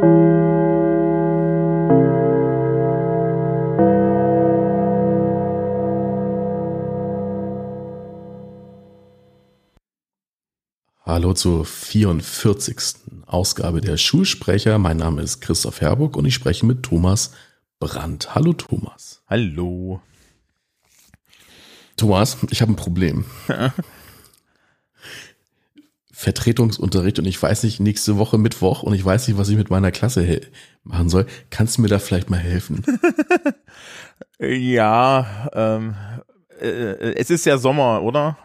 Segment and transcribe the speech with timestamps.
[0.00, 0.06] Hallo
[11.34, 12.76] zur 44.
[13.26, 14.78] Ausgabe der Schulsprecher.
[14.78, 17.32] Mein Name ist Christoph Herburg und ich spreche mit Thomas
[17.80, 18.36] Brandt.
[18.36, 19.24] Hallo Thomas.
[19.26, 20.00] Hallo.
[21.96, 23.24] Thomas, ich habe ein Problem.
[26.18, 29.70] Vertretungsunterricht und ich weiß nicht, nächste Woche Mittwoch und ich weiß nicht, was ich mit
[29.70, 30.40] meiner Klasse
[30.82, 31.26] machen soll.
[31.50, 32.84] Kannst du mir da vielleicht mal helfen?
[34.40, 35.94] ja, ähm,
[36.60, 38.36] äh, es ist ja Sommer, oder?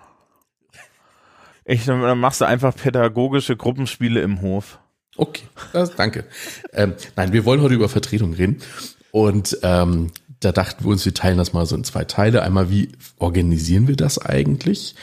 [1.66, 4.78] Ich, dann machst du einfach pädagogische Gruppenspiele im Hof.
[5.18, 6.26] Okay, das, danke.
[6.74, 8.62] ähm, nein, wir wollen heute über Vertretung reden.
[9.10, 10.12] Und ähm,
[10.42, 12.44] da dachten wir uns, wir teilen das mal so in zwei Teile.
[12.44, 14.94] Einmal, wie organisieren wir das eigentlich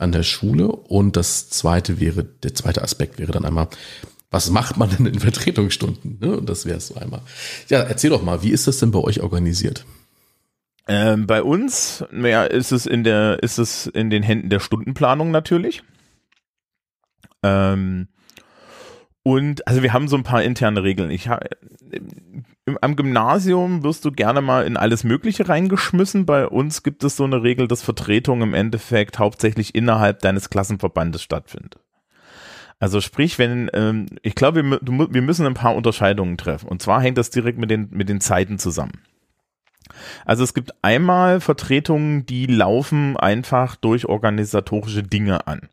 [0.00, 0.68] an der Schule?
[0.68, 3.68] Und das zweite wäre, der zweite Aspekt wäre dann einmal,
[4.30, 6.18] was macht man denn in Vertretungsstunden?
[6.20, 6.38] Ne?
[6.38, 7.22] Und das wäre es so einmal.
[7.68, 9.84] Ja, erzähl doch mal, wie ist das denn bei euch organisiert?
[10.86, 15.30] Ähm, bei uns, naja, ist es in der, ist es in den Händen der Stundenplanung
[15.30, 15.82] natürlich.
[17.42, 18.08] Ähm,
[19.22, 21.10] und also wir haben so ein paar interne Regeln.
[21.10, 21.48] Ich habe
[22.80, 26.24] am Gymnasium wirst du gerne mal in alles Mögliche reingeschmissen.
[26.24, 31.22] Bei uns gibt es so eine Regel, dass Vertretung im Endeffekt hauptsächlich innerhalb deines Klassenverbandes
[31.22, 31.78] stattfindet.
[32.78, 36.68] Also sprich, wenn ähm, ich glaube, wir, wir müssen ein paar Unterscheidungen treffen.
[36.68, 39.02] Und zwar hängt das direkt mit den mit den Zeiten zusammen.
[40.24, 45.68] Also es gibt einmal Vertretungen, die laufen einfach durch organisatorische Dinge an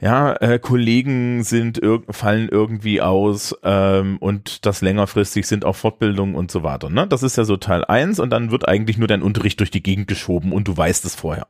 [0.00, 6.34] ja, äh, Kollegen sind ir fallen irgendwie aus ähm, und das längerfristig sind auch Fortbildungen
[6.34, 6.88] und so weiter.
[6.88, 7.06] Ne?
[7.06, 9.82] Das ist ja so Teil eins und dann wird eigentlich nur dein Unterricht durch die
[9.82, 11.46] Gegend geschoben und du weißt es vorher.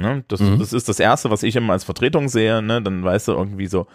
[0.00, 0.24] Ne?
[0.26, 0.58] Das, mhm.
[0.58, 2.62] das ist das Erste, was ich immer als Vertretung sehe.
[2.62, 2.82] Ne?
[2.82, 3.86] Dann weißt du irgendwie so,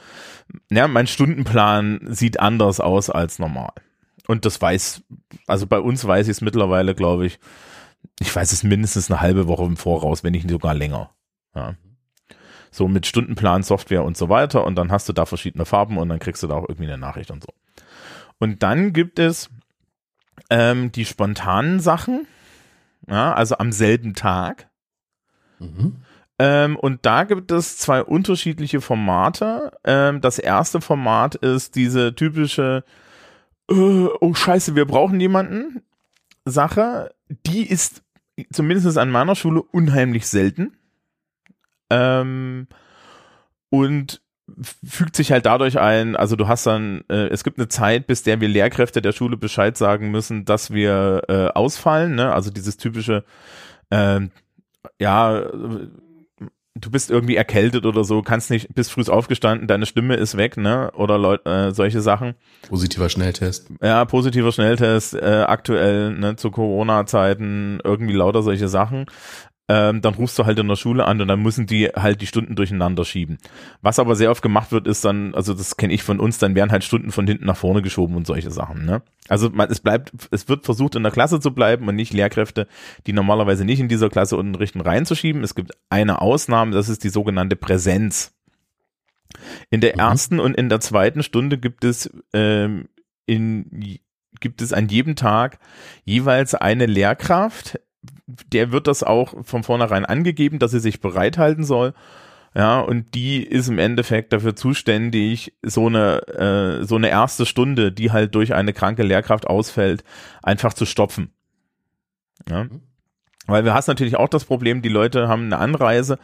[0.71, 3.73] ja, mein Stundenplan sieht anders aus als normal.
[4.27, 5.03] Und das weiß,
[5.45, 7.39] also bei uns weiß ich es mittlerweile, glaube ich,
[8.19, 11.09] ich weiß es mindestens eine halbe Woche im Voraus, wenn nicht sogar länger.
[11.53, 11.75] Ja
[12.75, 16.09] so mit Stundenplan, Software und so weiter und dann hast du da verschiedene Farben und
[16.09, 17.49] dann kriegst du da auch irgendwie eine Nachricht und so.
[18.39, 19.49] Und dann gibt es
[20.49, 22.27] ähm, die spontanen Sachen,
[23.07, 24.69] ja, also am selben Tag.
[25.59, 25.97] Mhm.
[26.37, 29.71] Ähm, und da gibt es zwei unterschiedliche Formate.
[29.85, 32.83] Ähm, das erste Format ist diese typische,
[33.69, 33.73] äh,
[34.19, 35.81] oh scheiße, wir brauchen jemanden
[36.43, 37.15] Sache.
[37.45, 38.03] Die ist
[38.51, 40.77] zumindest an meiner Schule unheimlich selten.
[41.89, 42.67] Ähm,
[43.69, 44.21] und
[44.61, 48.23] fügt sich halt dadurch ein, also du hast dann, äh, es gibt eine Zeit, bis
[48.23, 52.31] der wir Lehrkräfte der Schule Bescheid sagen müssen, dass wir äh, ausfallen, ne?
[52.31, 53.23] Also dieses typische,
[53.89, 54.21] äh,
[54.99, 55.41] ja,
[56.75, 60.57] du bist irgendwie erkältet oder so, kannst nicht, bist früh aufgestanden, deine Stimme ist weg,
[60.57, 60.91] ne?
[60.91, 62.35] Oder Leut, äh, solche Sachen.
[62.69, 63.69] Positiver Schnelltest.
[63.81, 69.07] Ja, positiver Schnelltest, äh, aktuell, ne, zu Corona-Zeiten, irgendwie lauter solche Sachen
[69.67, 72.27] ähm, dann rufst du halt in der Schule an und dann müssen die halt die
[72.27, 73.37] Stunden durcheinander schieben.
[73.81, 76.53] Was aber sehr oft gemacht wird, ist dann, also das kenne ich von uns, dann
[76.53, 78.85] werden halt Stunden von hinten nach vorne geschoben und solche Sachen.
[78.85, 79.01] Ne?
[79.27, 82.67] Also man, es bleibt, es wird versucht in der Klasse zu bleiben und nicht Lehrkräfte,
[83.07, 85.43] die normalerweise nicht in dieser Klasse unterrichten, reinzuschieben.
[85.43, 88.33] Es gibt eine Ausnahme, das ist die sogenannte Präsenz.
[89.71, 89.99] In der mhm.
[89.99, 92.87] ersten und in der zweiten Stunde gibt es ähm,
[93.25, 93.99] in
[94.39, 95.59] gibt es an jedem Tag
[96.03, 97.79] jeweils eine Lehrkraft,
[98.27, 101.93] der wird das auch von vornherein angegeben, dass sie sich bereithalten soll.
[102.55, 107.91] Ja, und die ist im Endeffekt dafür zuständig, so eine, äh, so eine erste Stunde,
[107.91, 110.05] die halt durch eine kranke Lehrkraft ausfällt,
[110.41, 111.33] einfach zu stopfen.
[112.49, 112.63] Ja.
[112.63, 112.81] Mhm.
[113.47, 116.17] Weil wir hast natürlich auch das Problem, die Leute haben eine Anreise,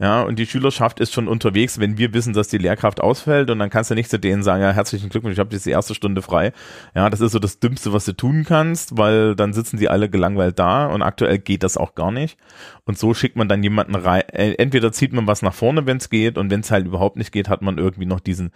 [0.00, 3.60] ja, und die Schülerschaft ist schon unterwegs, wenn wir wissen, dass die Lehrkraft ausfällt und
[3.60, 5.94] dann kannst du nicht zu denen sagen, ja, herzlichen Glückwunsch, ich habe jetzt die erste
[5.94, 6.52] Stunde frei.
[6.96, 10.10] Ja, das ist so das Dümmste, was du tun kannst, weil dann sitzen die alle
[10.10, 12.36] gelangweilt da und aktuell geht das auch gar nicht.
[12.84, 15.98] Und so schickt man dann jemanden rein, äh, entweder zieht man was nach vorne, wenn
[15.98, 18.50] es geht, und wenn es halt überhaupt nicht geht, hat man irgendwie noch diesen,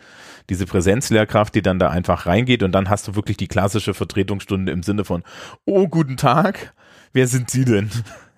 [0.50, 4.72] diese Präsenzlehrkraft, die dann da einfach reingeht und dann hast du wirklich die klassische Vertretungsstunde
[4.72, 5.22] im Sinne von,
[5.64, 6.74] oh, guten Tag,
[7.13, 7.91] wer sind Sie denn?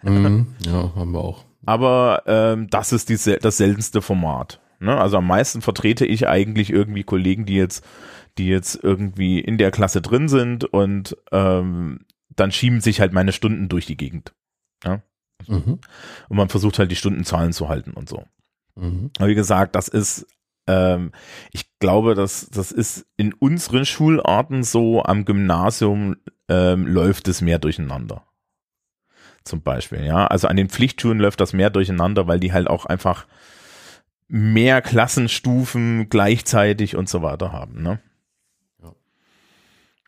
[0.02, 1.44] Mhm, ja, haben wir auch.
[1.66, 4.60] Aber ähm, das ist die, das seltenste Format.
[4.78, 4.98] Ne?
[4.98, 7.84] Also am meisten vertrete ich eigentlich irgendwie Kollegen, die jetzt,
[8.38, 12.00] die jetzt irgendwie in der Klasse drin sind und ähm,
[12.34, 14.32] dann schieben sich halt meine Stunden durch die Gegend.
[14.84, 15.02] Ja?
[15.46, 15.80] Mhm.
[16.28, 18.24] Und man versucht halt die Stundenzahlen zu halten und so.
[18.76, 19.10] Mhm.
[19.18, 20.26] Aber wie gesagt, das ist
[20.66, 21.12] ähm,
[21.52, 26.16] ich glaube, dass das ist in unseren Schularten so, am Gymnasium
[26.48, 28.24] ähm, läuft es mehr durcheinander
[29.44, 30.26] zum Beispiel, ja.
[30.26, 33.26] Also an den Pflichtschulen läuft das mehr durcheinander, weil die halt auch einfach
[34.28, 38.00] mehr Klassenstufen gleichzeitig und so weiter haben, ne?
[38.82, 38.94] Ja.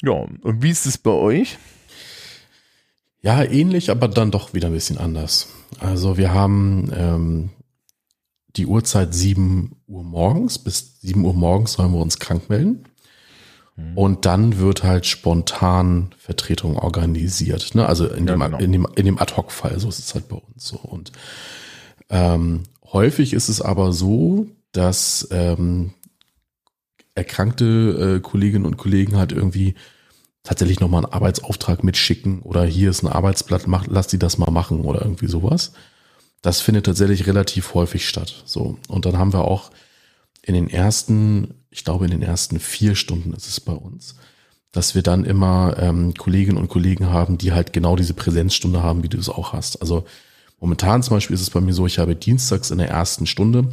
[0.03, 1.59] Ja, und wie ist es bei euch?
[3.21, 5.49] Ja, ähnlich, aber dann doch wieder ein bisschen anders.
[5.79, 7.51] Also wir haben ähm,
[8.57, 10.59] die Uhrzeit 7 Uhr morgens.
[10.59, 12.85] Bis 7 Uhr morgens sollen wir uns krank melden.
[13.77, 13.99] Mhm.
[13.99, 17.75] Und dann wird halt spontan Vertretung organisiert.
[17.75, 17.87] Ne?
[17.87, 18.59] Also in, ja, dem, genau.
[18.59, 20.77] in dem, in dem Ad-Hoc-Fall, so ist es halt bei uns so.
[20.77, 21.13] Und
[22.11, 25.93] ähm, häufig ist es aber so, dass ähm,
[27.15, 29.75] erkrankte äh, Kolleginnen und Kollegen halt irgendwie
[30.43, 34.51] tatsächlich nochmal einen Arbeitsauftrag mitschicken oder hier ist ein Arbeitsblatt, mach, lass die das mal
[34.51, 35.73] machen oder irgendwie sowas.
[36.41, 38.43] Das findet tatsächlich relativ häufig statt.
[38.45, 38.79] So.
[38.89, 39.71] Und dann haben wir auch
[40.43, 44.15] in den ersten, ich glaube in den ersten vier Stunden ist es bei uns,
[44.71, 49.03] dass wir dann immer ähm, Kolleginnen und Kollegen haben, die halt genau diese Präsenzstunde haben,
[49.03, 49.81] wie du es auch hast.
[49.81, 50.05] Also
[50.61, 53.69] momentan zum Beispiel ist es bei mir so, ich habe dienstags in der ersten Stunde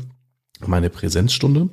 [0.65, 1.69] meine Präsenzstunde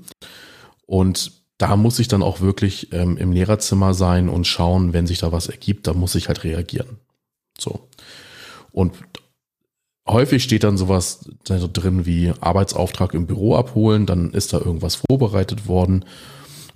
[0.87, 5.19] und da muss ich dann auch wirklich ähm, im Lehrerzimmer sein und schauen, wenn sich
[5.19, 6.99] da was ergibt, da muss ich halt reagieren.
[7.59, 7.89] So.
[8.73, 8.93] Und
[10.07, 15.67] häufig steht dann sowas drin wie Arbeitsauftrag im Büro abholen, dann ist da irgendwas vorbereitet
[15.67, 16.05] worden.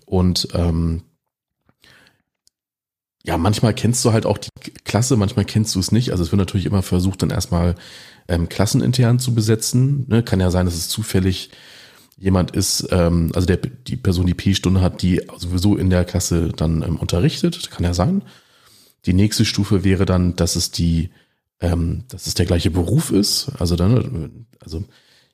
[0.06, 1.02] Und ähm,
[3.22, 4.48] ja, manchmal kennst du halt auch die
[4.84, 6.10] Klasse, manchmal kennst du es nicht.
[6.10, 7.74] Also es wird natürlich immer versucht, dann erstmal
[8.28, 10.06] ähm, klassenintern zu besetzen.
[10.08, 10.22] Ne?
[10.22, 11.50] Kann ja sein, dass es zufällig
[12.16, 16.50] jemand ist, ähm, also der, die Person, die P-Stunde hat, die sowieso in der Klasse
[16.54, 18.22] dann ähm, unterrichtet, kann ja sein.
[19.06, 21.10] Die nächste Stufe wäre dann, dass es die,
[21.60, 23.52] ähm, dass es der gleiche Beruf ist.
[23.58, 24.84] Also dann, also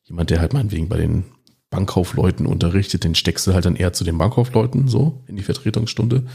[0.05, 1.25] jemand, der halt meinetwegen bei den
[1.71, 6.27] Bankkaufleuten unterrichtet, den steckst du halt dann eher zu den Bankkaufleuten, so in die Vertretungsstunde.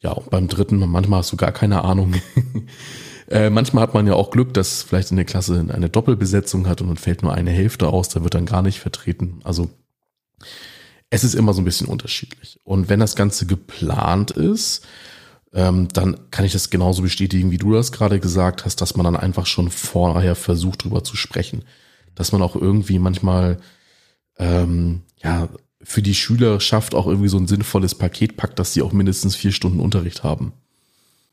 [0.00, 2.14] Ja, und beim dritten, manchmal hast du gar keine Ahnung.
[3.30, 6.88] Äh, manchmal hat man ja auch Glück, dass vielleicht eine Klasse eine Doppelbesetzung hat und
[6.88, 9.40] dann fällt nur eine Hälfte aus, da wird dann gar nicht vertreten.
[9.44, 9.68] Also
[11.10, 12.58] es ist immer so ein bisschen unterschiedlich.
[12.64, 14.86] Und wenn das Ganze geplant ist,
[15.52, 19.04] ähm, dann kann ich das genauso bestätigen, wie du das gerade gesagt hast, dass man
[19.04, 21.64] dann einfach schon vorher versucht, drüber zu sprechen.
[22.14, 23.58] Dass man auch irgendwie manchmal
[24.38, 25.48] ähm, ja
[25.82, 29.52] für die Schülerschaft auch irgendwie so ein sinnvolles Paket packt, dass sie auch mindestens vier
[29.52, 30.52] Stunden Unterricht haben.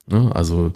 [0.07, 0.31] Ne?
[0.33, 0.73] Also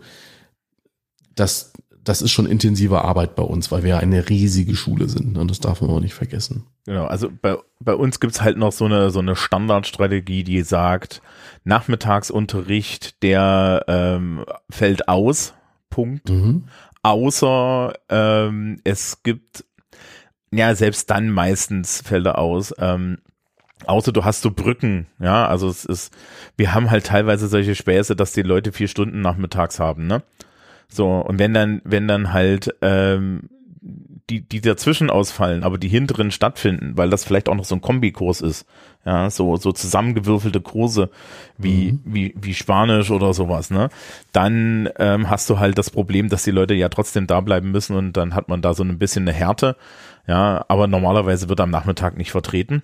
[1.35, 1.71] das,
[2.03, 5.37] das ist schon intensive Arbeit bei uns, weil wir ja eine riesige Schule sind.
[5.37, 5.47] Und ne?
[5.47, 6.65] das darf man auch nicht vergessen.
[6.89, 11.21] Genau, also bei, bei uns gibt's halt noch so eine, so eine Standardstrategie, die sagt,
[11.63, 15.53] Nachmittagsunterricht, der ähm, fällt aus.
[15.91, 16.27] Punkt.
[16.31, 16.63] Mhm.
[17.03, 19.65] Außer ähm, es gibt,
[20.51, 22.73] ja, selbst dann meistens fällt er aus.
[22.79, 23.19] Ähm,
[23.85, 26.11] außer du hast so Brücken, ja, also es ist,
[26.57, 30.23] wir haben halt teilweise solche Späße, dass die Leute vier Stunden nachmittags haben, ne?
[30.87, 33.41] So, und wenn dann, wenn dann halt ähm,
[34.29, 37.81] die, die dazwischen ausfallen, aber die hinteren stattfinden, weil das vielleicht auch noch so ein
[37.81, 38.65] Kombikurs ist,
[39.05, 41.09] ja, so, so zusammengewürfelte Kurse
[41.57, 42.01] wie, mhm.
[42.05, 43.89] wie, wie Spanisch oder sowas, ne,
[44.31, 47.95] dann ähm, hast du halt das Problem, dass die Leute ja trotzdem da bleiben müssen
[47.95, 49.75] und dann hat man da so ein bisschen eine Härte,
[50.27, 52.83] ja, aber normalerweise wird am Nachmittag nicht vertreten.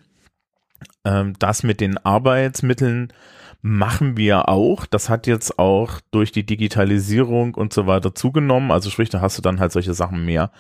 [1.04, 3.14] Ähm, das mit den Arbeitsmitteln
[3.62, 4.86] machen wir auch.
[4.86, 8.72] Das hat jetzt auch durch die Digitalisierung und so weiter zugenommen.
[8.72, 10.52] Also sprich, da hast du dann halt solche Sachen mehr,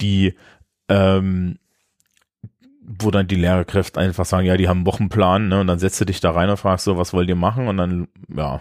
[0.00, 0.34] die
[0.88, 1.58] ähm,
[2.84, 6.00] wo dann die Lehrerkräfte einfach sagen, ja, die haben einen Wochenplan, ne, und dann setzt
[6.00, 7.68] du dich da rein und fragst so, was wollt ihr machen?
[7.68, 8.60] Und dann, ja.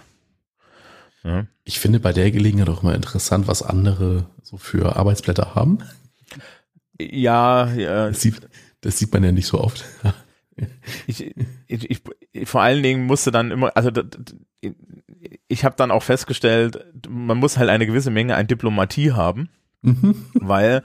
[1.24, 1.46] ja.
[1.64, 5.80] Ich finde bei der Gelegenheit auch mal interessant, was andere so für Arbeitsblätter haben.
[7.00, 8.08] Ja, ja.
[8.08, 8.48] Das sieht,
[8.82, 9.86] das sieht man ja nicht so oft.
[11.08, 11.34] ich,
[11.68, 12.02] ich,
[12.34, 13.92] ich, vor allen Dingen musste dann immer, also
[15.48, 19.50] ich habe dann auch festgestellt, man muss halt eine gewisse Menge an Diplomatie haben,
[19.82, 20.28] mhm.
[20.34, 20.84] weil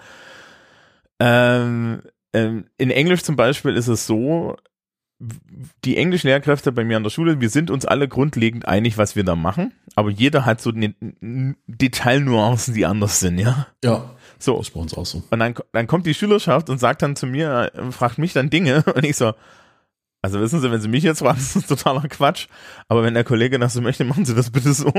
[1.21, 4.57] ähm, ähm, in Englisch zum Beispiel ist es so,
[5.85, 9.25] die Englischlehrkräfte bei mir an der Schule, wir sind uns alle grundlegend einig, was wir
[9.25, 13.67] da machen, aber jeder hat so Detailnuancen, die anders sind, ja.
[13.83, 14.11] Ja.
[14.39, 14.59] So.
[14.59, 15.23] Das ist bei uns auch so.
[15.31, 18.51] Und dann, dann kommt die Schülerschaft und sagt dann zu mir, äh, fragt mich dann
[18.51, 19.33] Dinge und ich so,
[20.21, 22.49] also wissen Sie, wenn Sie mich jetzt fragen, das ist totaler Quatsch.
[22.89, 24.93] Aber wenn der Kollege das so möchte, machen Sie das bitte so.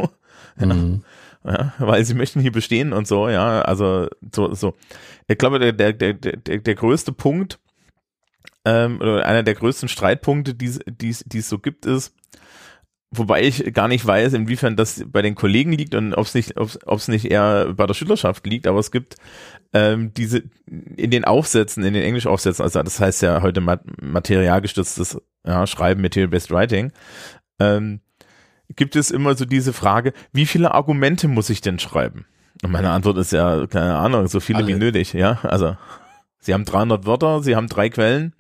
[0.56, 1.04] Mhm.
[1.44, 3.62] Ja, weil Sie möchten hier bestehen und so, ja.
[3.62, 4.76] Also so, so.
[5.28, 7.60] Ich glaube, der, der, der, der, der größte Punkt,
[8.66, 12.14] ähm, oder einer der größten Streitpunkte, die es so gibt, ist,
[13.10, 16.58] Wobei ich gar nicht weiß, inwiefern das bei den Kollegen liegt und ob es nicht,
[16.58, 19.16] ob es nicht eher bei der Schülerschaft liegt, aber es gibt
[19.72, 25.22] ähm, diese in den Aufsätzen, in den Englischaufsätzen, also das heißt ja heute mat materialgestütztes
[25.46, 26.92] ja, Schreiben, Material-Based Writing,
[27.62, 28.02] ähm,
[28.76, 32.26] gibt es immer so diese Frage, wie viele Argumente muss ich denn schreiben?
[32.64, 34.68] Und meine Antwort ist ja, keine Ahnung, so viele Alle.
[34.68, 35.78] wie nötig, ja, also
[36.40, 38.34] Sie haben 300 Wörter, Sie haben drei Quellen,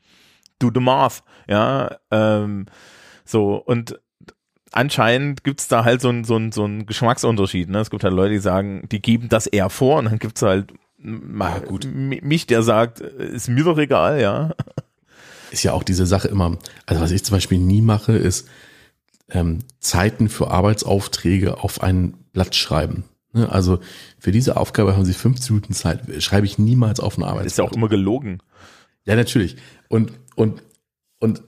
[0.59, 2.65] do the math, ja, ähm,
[3.25, 3.99] so und
[4.71, 7.69] anscheinend gibt's da halt so ein so ein so ein Geschmacksunterschied.
[7.69, 7.79] Ne?
[7.79, 10.73] Es gibt halt Leute, die sagen, die geben das eher vor und dann gibt's halt
[10.97, 11.87] mal gut.
[11.93, 14.51] mich, der sagt, ist mir doch egal, ja.
[15.51, 18.47] Ist ja auch diese Sache immer, also was ich zum Beispiel nie mache, ist
[19.29, 23.03] ähm, Zeiten für Arbeitsaufträge auf ein Blatt schreiben.
[23.33, 23.49] Ne?
[23.51, 23.79] Also
[24.19, 27.45] für diese Aufgabe haben Sie 15 Minuten Zeit, schreibe ich niemals auf ein Arbeitsblatt.
[27.45, 28.39] Das ist ja auch immer gelogen.
[29.05, 29.57] Ja, natürlich.
[29.89, 30.63] Und, und,
[31.19, 31.41] und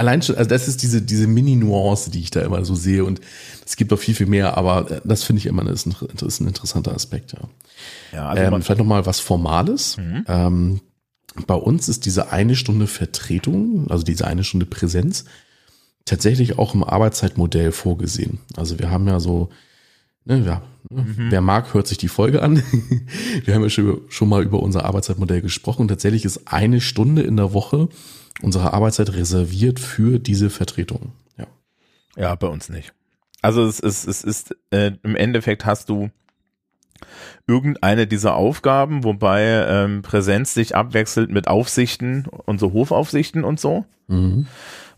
[0.00, 3.20] allein schon, also das ist diese, diese Mini-Nuance, die ich da immer so sehe und
[3.66, 6.22] es gibt noch viel, viel mehr, aber das finde ich immer, das ist, ein, das
[6.22, 7.40] ist ein interessanter Aspekt, ja.
[8.12, 9.98] ja also ähm, vielleicht nochmal was Formales.
[9.98, 10.24] Mhm.
[10.26, 10.80] Ähm,
[11.46, 15.26] bei uns ist diese eine Stunde Vertretung, also diese eine Stunde Präsenz,
[16.10, 18.40] tatsächlich auch im Arbeitszeitmodell vorgesehen.
[18.56, 19.48] Also wir haben ja so,
[20.24, 21.30] ne, ja, ne, mhm.
[21.30, 22.62] wer mag, hört sich die Folge an.
[23.44, 27.22] wir haben ja schon, schon mal über unser Arbeitszeitmodell gesprochen und tatsächlich ist eine Stunde
[27.22, 27.88] in der Woche
[28.42, 31.12] unsere Arbeitszeit reserviert für diese Vertretung.
[31.36, 31.46] Ja,
[32.16, 32.92] ja bei uns nicht.
[33.42, 36.10] Also es ist, es ist, äh, im Endeffekt hast du
[37.46, 43.84] irgendeine dieser Aufgaben, wobei ähm, Präsenz sich abwechselt mit Aufsichten und so Hofaufsichten und so.
[44.08, 44.46] Mhm.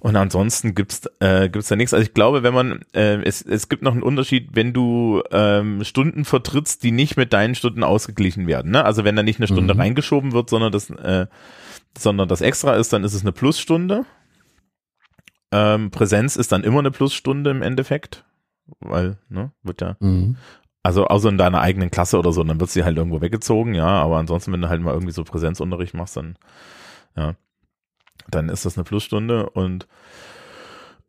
[0.02, 1.94] Und ansonsten gibt's äh, gibt's da nichts.
[1.94, 5.84] Also ich glaube, wenn man äh, es es gibt noch einen Unterschied, wenn du ähm,
[5.84, 8.72] Stunden vertrittst, die nicht mit deinen Stunden ausgeglichen werden.
[8.72, 8.84] Ne?
[8.84, 9.80] Also wenn da nicht eine Stunde mhm.
[9.80, 11.28] reingeschoben wird, sondern das äh,
[11.96, 14.04] sondern das extra ist, dann ist es eine Plusstunde.
[15.52, 18.24] Ähm, Präsenz ist dann immer eine Plusstunde im Endeffekt,
[18.80, 20.36] weil ne wird ja mhm.
[20.82, 23.86] Also außer in deiner eigenen Klasse oder so, dann wird sie halt irgendwo weggezogen, ja,
[23.86, 26.34] aber ansonsten, wenn du halt mal irgendwie so Präsenzunterricht machst, dann,
[27.16, 27.36] ja,
[28.28, 29.86] dann ist das eine Plusstunde und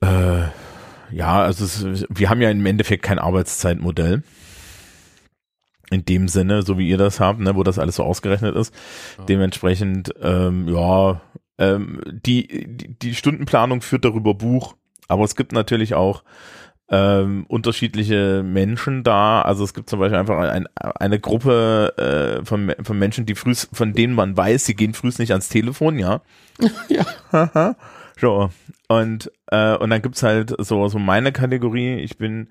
[0.02, 0.44] äh,
[1.12, 4.24] ja, also es, wir haben ja im Endeffekt kein Arbeitszeitmodell.
[5.92, 8.74] In dem Sinne, so wie ihr das habt, ne, wo das alles so ausgerechnet ist.
[9.20, 9.26] Ja.
[9.26, 11.22] Dementsprechend, ähm, ja,
[11.60, 14.76] ähm, die, die, die Stundenplanung führt darüber Buch,
[15.08, 16.24] aber es gibt natürlich auch
[16.90, 19.42] ähm, unterschiedliche Menschen da.
[19.42, 23.56] Also es gibt zum Beispiel einfach ein, eine Gruppe äh, von, von Menschen, die früh,
[23.56, 26.22] von denen man weiß, sie gehen früh nicht ans Telefon, ja.
[26.90, 27.76] ja.
[28.20, 28.50] so.
[28.88, 31.96] Und, äh, und dann gibt's halt so, so meine Kategorie.
[31.96, 32.48] Ich bin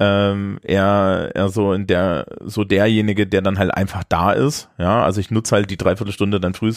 [0.00, 4.68] ähm, eher, eher so in der, so derjenige, der dann halt einfach da ist.
[4.76, 6.72] Ja, also ich nutze halt die Dreiviertelstunde dann früh,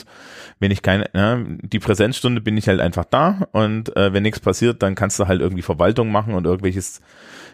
[0.60, 4.40] wenn ich keine, ja, die Präsenzstunde bin ich halt einfach da und äh, wenn nichts
[4.40, 7.02] passiert, dann kannst du halt irgendwie Verwaltung machen und irgendwelches,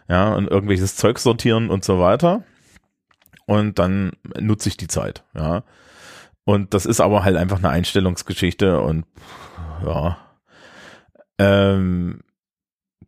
[0.09, 2.43] ja, und irgendwelches Zeug sortieren und so weiter.
[3.45, 5.63] Und dann nutze ich die Zeit, ja.
[6.45, 9.05] Und das ist aber halt einfach eine Einstellungsgeschichte und
[9.85, 10.17] ja,
[11.39, 12.19] ähm,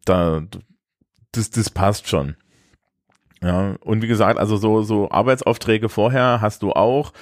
[0.06, 0.42] da,
[1.34, 2.38] das, das passt schon.
[3.46, 7.14] Ja, und wie gesagt, also so, so Arbeitsaufträge vorher hast du auch.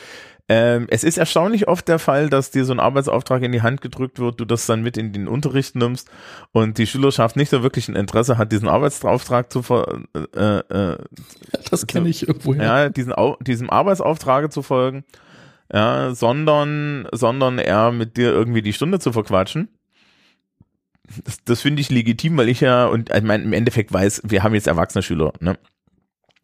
[0.48, 3.82] Ähm, es ist erstaunlich oft der Fall, dass dir so ein Arbeitsauftrag in die Hand
[3.82, 6.10] gedrückt wird, du das dann mit in den Unterricht nimmst
[6.52, 10.00] und die Schülerschaft nicht so wirklich ein Interesse hat, diesen Arbeitsauftrag zu ver
[10.36, 10.98] äh, äh,
[11.70, 15.04] Das kenne ich irgendwo Ja, diesen, diesem Arbeitsauftrage zu folgen,
[15.72, 19.70] ja, sondern, sondern eher mit dir irgendwie die Stunde zu verquatschen
[21.26, 24.44] das, das finde ich legitim, weil ich ja, und ich meine, im Endeffekt weiß, wir
[24.44, 25.58] haben jetzt erwachsene Schüler, ne?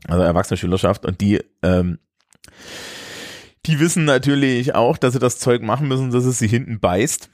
[0.08, 2.00] Also erwachsene Schülerschaft und die, ähm,
[3.66, 7.30] die wissen natürlich auch, dass sie das Zeug machen müssen, dass es sie hinten beißt.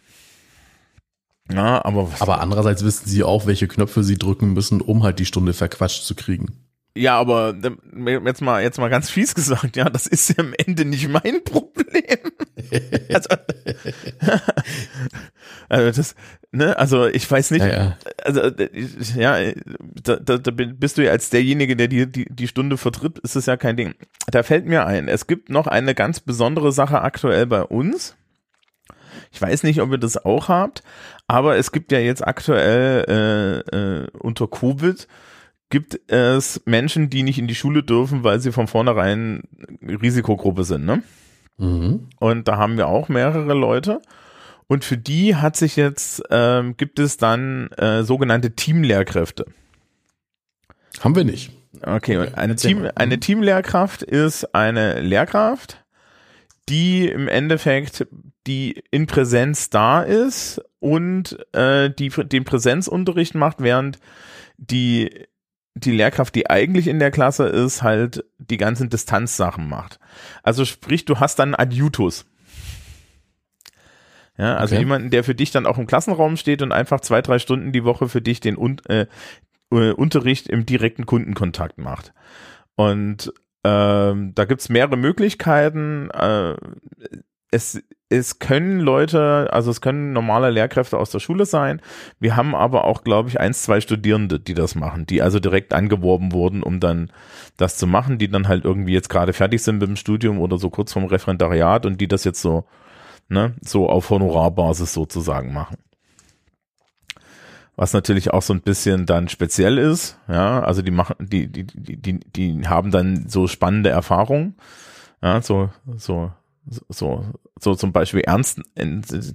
[1.51, 5.25] Ja, aber, aber andererseits wissen sie auch, welche Knöpfe sie drücken müssen, um halt die
[5.27, 6.64] Stunde verquatscht zu kriegen.
[6.97, 7.53] Ja, aber
[8.25, 11.43] jetzt mal, jetzt mal ganz fies gesagt, ja, das ist ja am Ende nicht mein
[11.43, 12.31] Problem.
[13.13, 13.29] also,
[15.69, 16.15] also das,
[16.53, 17.97] ne, also ich weiß nicht, ja, ja.
[18.23, 18.49] also
[19.15, 19.51] ja,
[20.03, 23.35] da, da, da bist du ja als derjenige, der die, die, die Stunde vertritt, ist
[23.35, 23.95] es ja kein Ding.
[24.27, 28.15] Da fällt mir ein, es gibt noch eine ganz besondere Sache aktuell bei uns.
[29.33, 30.81] Ich weiß nicht, ob ihr das auch habt,
[31.27, 35.09] aber es gibt ja jetzt aktuell äh, äh, unter Covid
[35.69, 39.43] gibt es Menschen, die nicht in die Schule dürfen, weil sie von vornherein
[39.81, 41.03] Risikogruppe sind, ne?
[41.57, 42.09] Mhm.
[42.19, 44.01] Und da haben wir auch mehrere Leute.
[44.67, 49.45] Und für die hat sich jetzt, ähm, gibt es dann äh, sogenannte Teamlehrkräfte.
[51.01, 51.51] Haben wir nicht.
[51.81, 52.31] Okay, okay.
[52.35, 55.83] eine, Team, eine Teamlehrkraft ist eine Lehrkraft,
[56.69, 58.07] die im Endeffekt
[58.47, 63.99] die in Präsenz da ist und äh, die den Präsenzunterricht macht, während
[64.57, 65.25] die
[65.75, 69.99] die Lehrkraft, die eigentlich in der Klasse ist, halt die ganzen Distanzsachen macht.
[70.41, 72.25] Also sprich, du hast dann Adjutus.
[74.37, 74.83] Ja, also okay.
[74.83, 77.83] jemanden, der für dich dann auch im Klassenraum steht und einfach zwei, drei Stunden die
[77.83, 79.05] Woche für dich den äh,
[79.71, 82.13] äh, Unterricht im direkten Kundenkontakt macht.
[82.75, 86.09] Und ähm, da gibt's mehrere Möglichkeiten.
[86.11, 86.55] Äh,
[87.51, 91.81] es, es können Leute, also es können normale Lehrkräfte aus der Schule sein.
[92.19, 95.73] Wir haben aber auch, glaube ich, eins, zwei Studierende, die das machen, die also direkt
[95.73, 97.11] angeworben wurden, um dann
[97.57, 100.57] das zu machen, die dann halt irgendwie jetzt gerade fertig sind mit dem Studium oder
[100.57, 102.65] so kurz vorm Referendariat und die das jetzt so,
[103.29, 105.77] ne, so auf Honorarbasis sozusagen machen
[107.75, 111.65] was natürlich auch so ein bisschen dann speziell ist, ja, also die machen, die, die,
[111.65, 114.55] die, die, die haben dann so spannende Erfahrungen,
[115.21, 116.31] ja, so, so,
[116.89, 117.25] so,
[117.59, 118.61] so zum Beispiel ernst,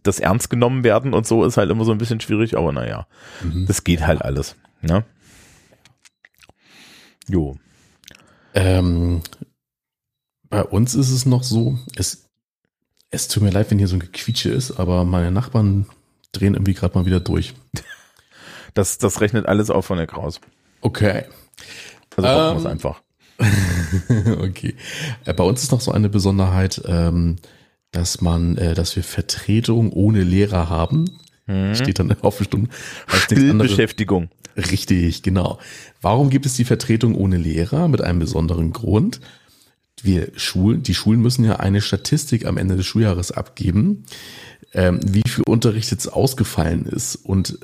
[0.03, 3.07] das ernst genommen werden und so ist halt immer so ein bisschen schwierig, aber naja,
[3.43, 3.67] mhm.
[3.67, 5.05] das geht halt alles, ne?
[7.29, 7.57] Jo.
[8.55, 9.23] Ähm,
[10.49, 12.29] bei uns ist es noch so, es,
[13.11, 15.87] es tut mir leid, wenn hier so ein Gequietsche ist, aber meine Nachbarn
[16.33, 17.55] drehen irgendwie gerade mal wieder durch.
[18.73, 20.41] Das, das rechnet alles auf von der Kraus.
[20.81, 21.25] Okay.
[22.17, 23.03] Also ähm, wir einfach.
[24.41, 24.75] okay.
[25.25, 27.37] Äh, bei uns ist noch so eine Besonderheit, ähm,
[27.91, 31.19] dass man, äh, dass wir Vertretung ohne Lehrer haben.
[31.47, 31.75] Mhm.
[31.75, 32.69] Steht dann auf der Stunde.
[33.55, 34.29] Beschäftigung.
[34.57, 35.59] Richtig, genau.
[36.01, 37.89] Warum gibt es die Vertretung ohne Lehrer?
[37.89, 39.21] Mit einem besonderen Grund.
[40.03, 44.05] Wir Schulen, die Schulen müssen ja eine Statistik am Ende des Schuljahres abgeben,
[44.73, 47.17] ähm, wie viel Unterricht jetzt ausgefallen ist.
[47.17, 47.59] Und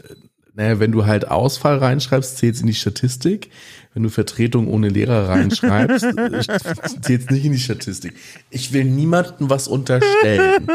[0.56, 3.50] naja, wenn du halt Ausfall reinschreibst, zählt es in die Statistik.
[3.92, 6.00] Wenn du Vertretung ohne Lehrer reinschreibst,
[7.02, 8.14] zählt es nicht in die Statistik.
[8.48, 10.66] Ich will niemandem was unterstellen.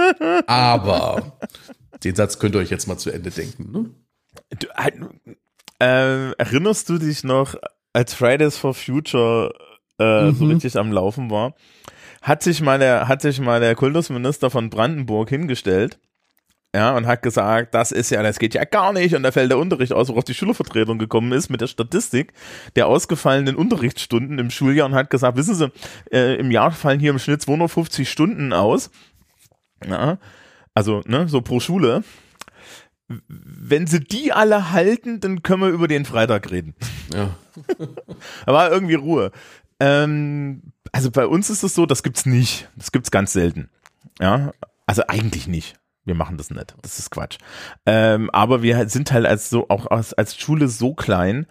[0.45, 1.39] Aber
[2.03, 3.71] den Satz könnt ihr euch jetzt mal zu Ende denken.
[3.71, 3.89] Ne?
[4.59, 4.67] Du,
[5.79, 7.55] äh, erinnerst du dich noch,
[7.91, 9.51] als Fridays for Future
[9.99, 10.35] äh, mhm.
[10.35, 11.55] so richtig am Laufen war,
[12.21, 15.97] hat sich mal der, hat sich mal der Kultusminister von Brandenburg hingestellt
[16.73, 19.51] ja, und hat gesagt, das ist ja, das geht ja gar nicht und da fällt
[19.51, 22.31] der Unterricht aus, worauf die Schülervertretung gekommen ist mit der Statistik
[22.77, 25.71] der ausgefallenen Unterrichtsstunden im Schuljahr und hat gesagt, wissen Sie,
[26.11, 28.89] äh, im Jahr fallen hier im Schnitt 250 Stunden aus,
[29.85, 30.17] ja,
[30.73, 32.03] also, ne, so pro Schule.
[33.27, 36.75] Wenn sie die alle halten, dann können wir über den Freitag reden.
[37.13, 37.35] Ja.
[38.45, 39.31] da war irgendwie Ruhe.
[39.81, 40.61] Ähm,
[40.93, 42.69] also bei uns ist es so, das gibt's nicht.
[42.77, 43.69] Das gibt's ganz selten.
[44.21, 44.53] Ja,
[44.85, 46.75] also eigentlich nicht wir machen das nicht.
[46.81, 47.37] Das ist Quatsch.
[47.85, 51.45] Ähm, aber wir sind halt als so auch als, als Schule so klein,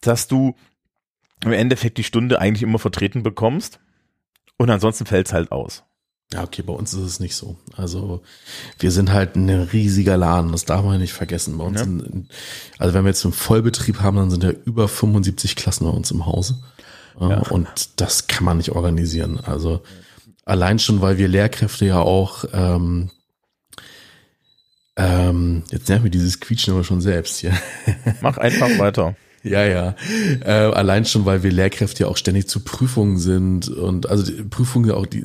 [0.00, 0.54] dass du
[1.44, 3.80] im Endeffekt die Stunde eigentlich immer vertreten bekommst
[4.56, 5.84] und ansonsten fällt's halt aus.
[6.32, 7.56] Ja, okay, bei uns ist es nicht so.
[7.76, 8.22] Also
[8.78, 11.58] wir sind halt ein riesiger Laden, das darf man nicht vergessen.
[11.58, 11.84] Bei uns ja.
[11.84, 12.28] sind,
[12.78, 16.10] also wenn wir jetzt einen Vollbetrieb haben, dann sind ja über 75 Klassen bei uns
[16.12, 16.62] im Hause.
[17.18, 17.40] Ja.
[17.48, 19.40] Und das kann man nicht organisieren.
[19.40, 19.82] Also
[20.44, 23.10] allein schon, weil wir Lehrkräfte ja auch ähm,
[24.96, 27.52] ähm, jetzt nervt mir dieses Quietschen aber schon selbst hier.
[28.20, 29.16] Mach einfach weiter.
[29.42, 29.94] Ja, ja.
[30.42, 34.42] Äh, allein schon, weil wir Lehrkräfte ja auch ständig zu Prüfungen sind und also die
[34.42, 35.24] Prüfungen ja auch die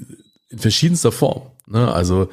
[0.49, 1.51] in verschiedenster Form.
[1.67, 1.91] Ne?
[1.91, 2.29] Also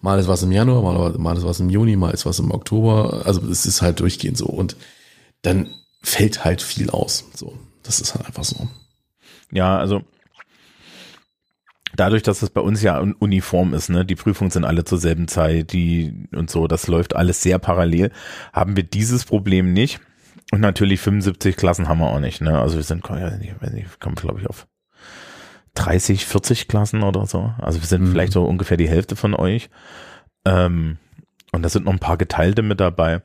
[0.00, 2.50] mal ist was im Januar, mal, mal ist was im Juni, mal ist was im
[2.50, 3.22] Oktober.
[3.26, 4.76] Also es ist halt durchgehend so und
[5.42, 5.68] dann
[6.02, 7.24] fällt halt viel aus.
[7.34, 8.68] So, das ist halt einfach so.
[9.52, 10.02] Ja, also
[12.00, 15.28] dadurch, dass es bei uns ja uniform ist, ne, die Prüfungen sind alle zur selben
[15.28, 18.10] Zeit, die und so, das läuft alles sehr parallel,
[18.52, 20.00] haben wir dieses Problem nicht.
[20.52, 22.60] Und natürlich 75 Klassen haben wir auch nicht, ne?
[22.60, 24.68] Also wir sind, ich weiß nicht, kommen glaube ich auf
[25.74, 27.52] 30, 40 Klassen oder so.
[27.58, 28.12] Also wir sind mhm.
[28.12, 29.68] vielleicht so ungefähr die Hälfte von euch.
[30.44, 30.98] Ähm,
[31.52, 33.22] und da sind noch ein paar Geteilte mit dabei.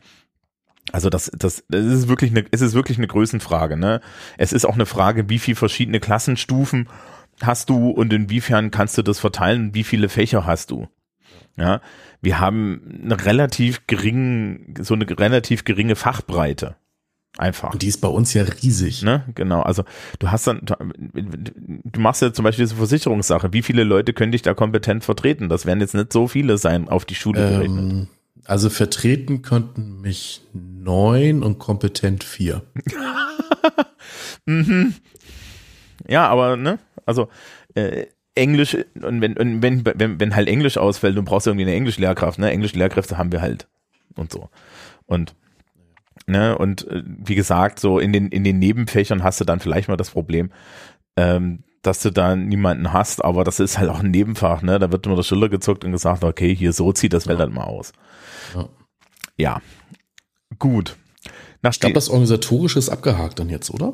[0.91, 4.01] Also das, das, das ist wirklich eine, es ist wirklich eine Größenfrage, ne?
[4.37, 6.87] Es ist auch eine Frage, wie viele verschiedene Klassenstufen
[7.45, 9.73] hast du und inwiefern kannst du das verteilen?
[9.73, 10.87] Wie viele Fächer hast du?
[11.57, 11.81] Ja,
[12.21, 16.75] wir haben eine relativ geringen, so eine relativ geringe Fachbreite.
[17.37, 17.71] Einfach.
[17.71, 19.03] Und die ist bei uns ja riesig.
[19.03, 19.23] Ne?
[19.35, 19.61] Genau.
[19.61, 19.83] Also
[20.19, 23.53] du hast dann, du machst ja zum Beispiel diese Versicherungssache.
[23.53, 25.47] Wie viele Leute können dich da kompetent vertreten?
[25.47, 28.07] Das werden jetzt nicht so viele sein auf die Schule ähm, gerechnet.
[28.45, 32.63] Also vertreten könnten mich neun und kompetent vier.
[34.45, 34.95] mhm.
[36.07, 37.29] Ja, aber ne, also
[37.75, 41.75] äh, Englisch, und wenn, und wenn, wenn, wenn halt Englisch ausfällt, du brauchst irgendwie eine
[41.75, 42.49] Englischlehrkraft, ne?
[42.49, 43.67] Englischlehrkräfte haben wir halt.
[44.15, 44.49] Und so.
[45.05, 45.35] Und
[46.27, 49.87] Ne, und äh, wie gesagt, so in den, in den Nebenfächern hast du dann vielleicht
[49.87, 50.51] mal das Problem,
[51.17, 54.77] ähm, dass du da niemanden hast, aber das ist halt auch ein Nebenfach, ne?
[54.77, 57.45] Da wird immer der Schiller gezuckt und gesagt, okay, hier so zieht das Feld ja.
[57.45, 57.91] halt mal aus.
[58.55, 58.69] Ja.
[59.37, 59.61] ja.
[60.59, 60.95] Gut.
[61.63, 63.93] Nach ich glaube, das Organisatorische ist abgehakt dann jetzt, oder?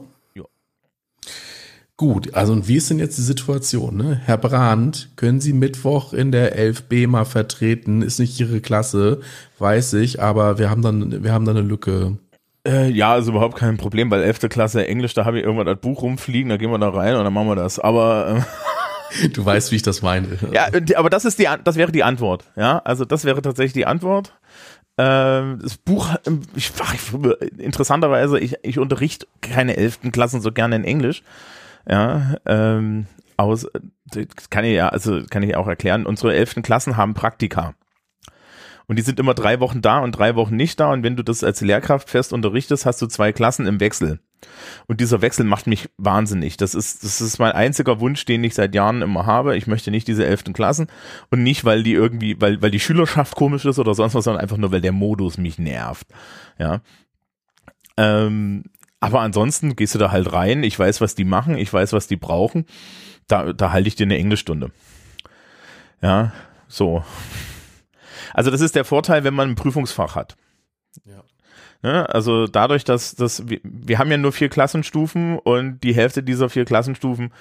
[1.97, 3.97] Gut, also und wie ist denn jetzt die Situation?
[3.97, 4.21] Ne?
[4.23, 8.03] Herr Brandt, können Sie Mittwoch in der 11b mal vertreten?
[8.03, 9.21] Ist nicht Ihre Klasse,
[9.57, 12.17] weiß ich, aber wir haben dann, wir haben dann eine Lücke.
[12.67, 14.41] Äh, ja, ist überhaupt kein Problem, weil 11.
[14.49, 17.23] Klasse Englisch, da habe ich irgendwann das Buch rumfliegen, da gehen wir da rein und
[17.23, 17.79] dann machen wir das.
[17.79, 18.45] Aber
[19.33, 20.27] Du weißt, wie ich das meine.
[20.51, 22.43] Ja, aber das ist die, das wäre die Antwort.
[22.55, 24.33] Ja, also das wäre tatsächlich die Antwort.
[24.97, 26.09] Ähm, das Buch,
[26.55, 26.71] ich,
[27.57, 31.23] interessanterweise, ich, ich unterrichte keine elften Klassen so gerne in Englisch.
[31.89, 33.67] Ja, ähm, aus,
[34.49, 36.05] kann ich ja, also kann ich auch erklären.
[36.05, 37.75] Unsere elften Klassen haben Praktika.
[38.87, 40.91] Und die sind immer drei Wochen da und drei Wochen nicht da.
[40.91, 44.19] Und wenn du das als Lehrkraft fest unterrichtest, hast du zwei Klassen im Wechsel.
[44.87, 46.57] Und dieser Wechsel macht mich wahnsinnig.
[46.57, 49.57] Das ist, das ist mein einziger Wunsch, den ich seit Jahren immer habe.
[49.57, 50.87] Ich möchte nicht diese elften Klassen
[51.31, 54.41] und nicht, weil die irgendwie, weil, weil die Schülerschaft komisch ist oder sonst was, sondern
[54.41, 56.07] einfach nur, weil der Modus mich nervt.
[56.57, 56.81] Ja.
[57.97, 58.63] Ähm,
[58.99, 60.63] aber ansonsten gehst du da halt rein.
[60.63, 61.57] Ich weiß, was die machen.
[61.57, 62.65] Ich weiß, was die brauchen.
[63.27, 64.71] Da, da halte ich dir eine Englischstunde.
[66.01, 66.31] Ja,
[66.67, 67.03] so.
[68.33, 70.35] Also das ist der Vorteil, wenn man ein Prüfungsfach hat.
[71.05, 71.23] Ja.
[71.83, 72.09] Ne?
[72.09, 76.49] Also dadurch, dass, dass wir, wir haben ja nur vier Klassenstufen und die Hälfte dieser
[76.49, 77.31] vier Klassenstufen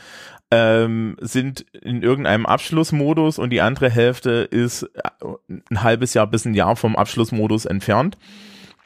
[0.50, 5.10] ähm, sind in irgendeinem Abschlussmodus und die andere Hälfte ist äh,
[5.48, 8.18] ein halbes Jahr bis ein Jahr vom Abschlussmodus entfernt.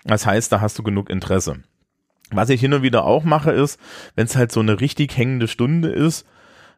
[0.04, 1.62] Das heißt, da hast du genug Interesse.
[2.32, 3.80] Was ich hin und wieder auch mache, ist,
[4.14, 6.26] wenn es halt so eine richtig hängende Stunde ist,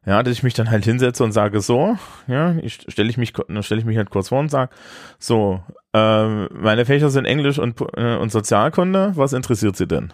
[0.04, 3.32] ja, dass ich mich dann halt hinsetze und sage so, ja, ich stelle ich mich,
[3.32, 4.72] dann stelle ich mich halt kurz vor und sage,
[5.18, 5.60] so,
[5.92, 10.12] äh, meine Fächer sind Englisch und, äh, und Sozialkunde, was interessiert Sie denn?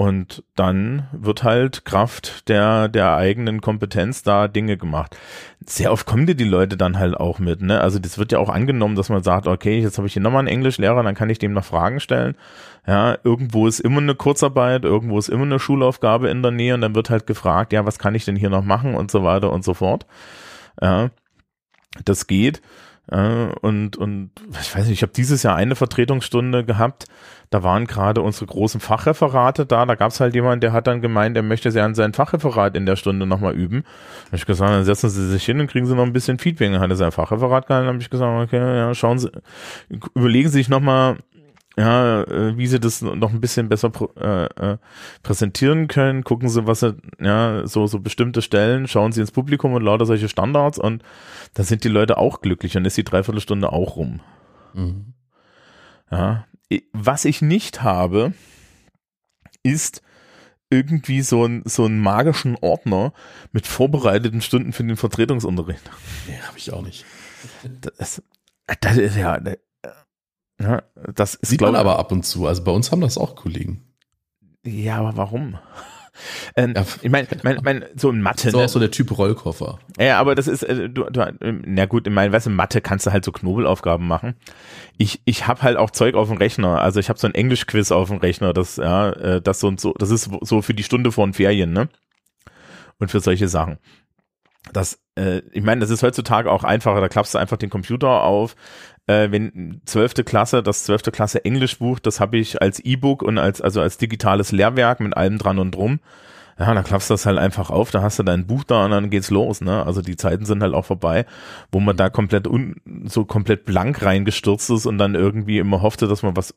[0.00, 5.14] Und dann wird halt Kraft der, der eigenen Kompetenz da Dinge gemacht.
[5.66, 7.82] Sehr oft kommen dir die Leute dann halt auch mit, ne?
[7.82, 10.38] Also das wird ja auch angenommen, dass man sagt, okay, jetzt habe ich hier nochmal
[10.38, 12.34] einen Englischlehrer, dann kann ich dem noch Fragen stellen.
[12.86, 16.80] Ja, irgendwo ist immer eine Kurzarbeit, irgendwo ist immer eine Schulaufgabe in der Nähe und
[16.80, 19.52] dann wird halt gefragt, ja, was kann ich denn hier noch machen und so weiter
[19.52, 20.06] und so fort.
[20.80, 21.10] Ja,
[22.06, 22.62] das geht.
[23.10, 27.06] Ja, und, und ich weiß nicht, ich habe dieses Jahr eine Vertretungsstunde gehabt,
[27.50, 29.84] da waren gerade unsere großen Fachreferate da.
[29.84, 32.76] Da gab es halt jemanden, der hat dann gemeint, er möchte sie an sein Fachreferat
[32.76, 33.82] in der Stunde nochmal üben.
[33.82, 36.38] Da habe ich gesagt, dann setzen Sie sich hin und kriegen Sie noch ein bisschen
[36.38, 36.70] Feedback.
[36.70, 39.32] Dann hat er sein Fachreferat gehalten, habe ich gesagt, okay, ja, schauen Sie,
[40.14, 41.16] überlegen Sie sich nochmal,
[41.76, 44.78] ja, äh, wie sie das noch ein bisschen besser äh, äh,
[45.22, 46.24] präsentieren können.
[46.24, 50.06] Gucken Sie, was sie, ja, so, so bestimmte Stellen, schauen Sie ins Publikum und lauter
[50.06, 51.02] solche Standards und
[51.54, 54.20] dann sind die Leute auch glücklich und ist die Dreiviertelstunde auch rum.
[54.74, 55.14] Mhm.
[56.10, 56.46] Ja,
[56.92, 58.32] was ich nicht habe,
[59.62, 60.02] ist
[60.70, 63.12] irgendwie so, ein, so einen magischen Ordner
[63.52, 65.90] mit vorbereiteten Stunden für den Vertretungsunterricht.
[66.28, 67.04] Nee, habe ich auch nicht.
[67.98, 68.22] Das,
[68.80, 69.40] das ist ja,
[70.60, 70.82] ja
[71.14, 72.46] das ist, Sieht man aber ab und zu.
[72.46, 73.82] Also bei uns haben das auch Kollegen.
[74.64, 75.58] Ja, aber warum?
[76.56, 78.50] Ähm, ja, ich meine, mein, mein, so in Mathe.
[78.50, 78.64] So ne?
[78.64, 79.78] auch so der Typ Rollkoffer.
[79.98, 82.80] Ja, aber das ist, äh, du, du, ähm, na gut, ich meine, weißt du, Mathe
[82.80, 84.34] kannst du halt so Knobelaufgaben machen.
[84.98, 86.80] Ich, ich habe halt auch Zeug auf dem Rechner.
[86.80, 89.80] Also ich habe so ein Englisch-Quiz auf dem Rechner, das, ja, äh, das so und
[89.80, 91.88] so, das ist so für die Stunde vor den Ferien, ne?
[92.98, 93.78] Und für solche Sachen.
[94.72, 98.22] Das, äh, ich meine, das ist heutzutage auch einfacher, da klappst du einfach den Computer
[98.24, 98.56] auf,
[99.10, 103.60] äh, wenn zwölfte Klasse, das zwölfte Klasse Englischbuch, das habe ich als E-Book und als
[103.60, 105.98] also als digitales Lehrwerk mit allem dran und drum.
[106.58, 108.90] Ja, da klappst du das halt einfach auf, da hast du dein Buch da und
[108.92, 109.84] dann geht's los, ne?
[109.84, 111.24] Also die Zeiten sind halt auch vorbei,
[111.72, 116.06] wo man da komplett un, so komplett blank reingestürzt ist und dann irgendwie immer hoffte,
[116.06, 116.54] dass man was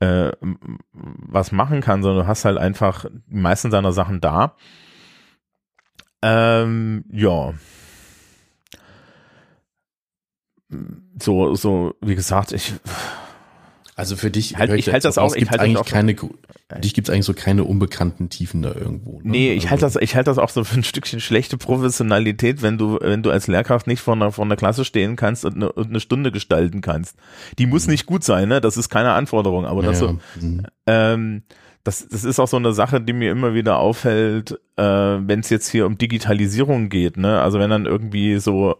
[0.00, 4.54] äh, was machen kann, sondern du hast halt einfach die meisten deiner Sachen da.
[6.22, 7.54] Ähm, ja
[11.20, 12.74] so, so, wie gesagt, ich.
[13.94, 16.94] Also für dich, halt, ich halte das auch, ich halte eigentlich auch, keine, für dich
[16.94, 19.18] gibt es eigentlich so keine unbekannten Tiefen da irgendwo.
[19.18, 19.30] Ne?
[19.30, 22.62] Nee, ich halte also das, ich halte das auch so für ein Stückchen schlechte Professionalität,
[22.62, 25.56] wenn du, wenn du als Lehrkraft nicht vor einer, vor einer Klasse stehen kannst und
[25.56, 27.16] eine, und eine Stunde gestalten kannst.
[27.58, 27.92] Die muss mhm.
[27.92, 28.62] nicht gut sein, ne?
[28.62, 30.66] Das ist keine Anforderung, aber das ja, so, mhm.
[30.86, 31.42] ähm,
[31.84, 35.50] das, das ist auch so eine Sache, die mir immer wieder auffällt, äh, wenn es
[35.50, 37.42] jetzt hier um Digitalisierung geht, ne?
[37.42, 38.76] Also wenn dann irgendwie so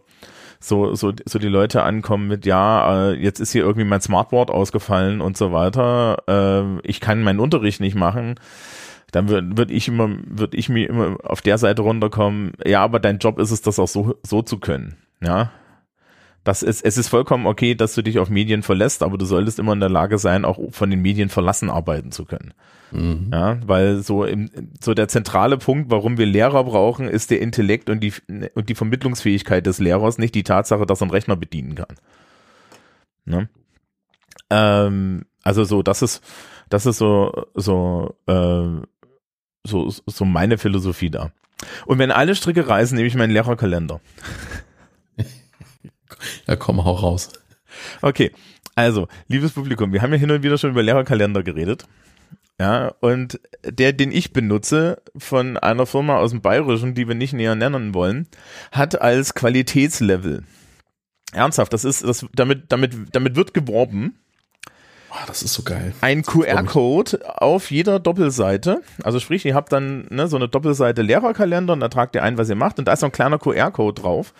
[0.63, 4.49] so, so, so die Leute ankommen mit, ja, äh, jetzt ist hier irgendwie mein Smartboard
[4.49, 8.35] ausgefallen und so weiter, äh, ich kann meinen Unterricht nicht machen,
[9.11, 12.99] dann würde würd ich immer, würde ich mir immer auf der Seite runterkommen, ja, aber
[12.99, 15.51] dein Job ist es, das auch so, so zu können, ja.
[16.43, 19.59] Das ist, es ist vollkommen okay, dass du dich auf Medien verlässt, aber du solltest
[19.59, 22.53] immer in der Lage sein, auch von den Medien verlassen arbeiten zu können.
[22.91, 23.29] Mhm.
[23.31, 24.49] Ja, weil so im,
[24.81, 28.13] so der zentrale Punkt, warum wir Lehrer brauchen, ist der Intellekt und die,
[28.55, 31.95] und die Vermittlungsfähigkeit des Lehrers, nicht die Tatsache, dass er einen Rechner bedienen kann.
[33.25, 33.49] Ne?
[34.49, 36.21] Ähm, also so, das ist,
[36.69, 38.85] das ist so, so, äh,
[39.65, 41.31] so, so meine Philosophie da.
[41.85, 44.01] Und wenn alle Stricke reißen, nehme ich meinen Lehrerkalender.
[46.47, 47.29] ja, komm, hau raus.
[48.01, 48.31] Okay,
[48.75, 51.85] also, liebes Publikum, wir haben ja hin und wieder schon über Lehrerkalender geredet.
[52.59, 57.33] Ja, und der, den ich benutze, von einer Firma aus dem Bayerischen, die wir nicht
[57.33, 58.27] näher nennen wollen,
[58.71, 60.43] hat als Qualitätslevel.
[61.33, 64.19] Ernsthaft, das ist, das, damit, damit, damit wird geworben.
[65.15, 65.93] Oh, das ist so geil.
[66.01, 68.81] Ein QR-Code auf jeder Doppelseite.
[69.03, 72.39] Also sprich, ihr habt dann ne, so eine Doppelseite Lehrerkalender und da tragt ihr ein,
[72.39, 74.33] was ihr macht und da ist so ein kleiner QR-Code drauf.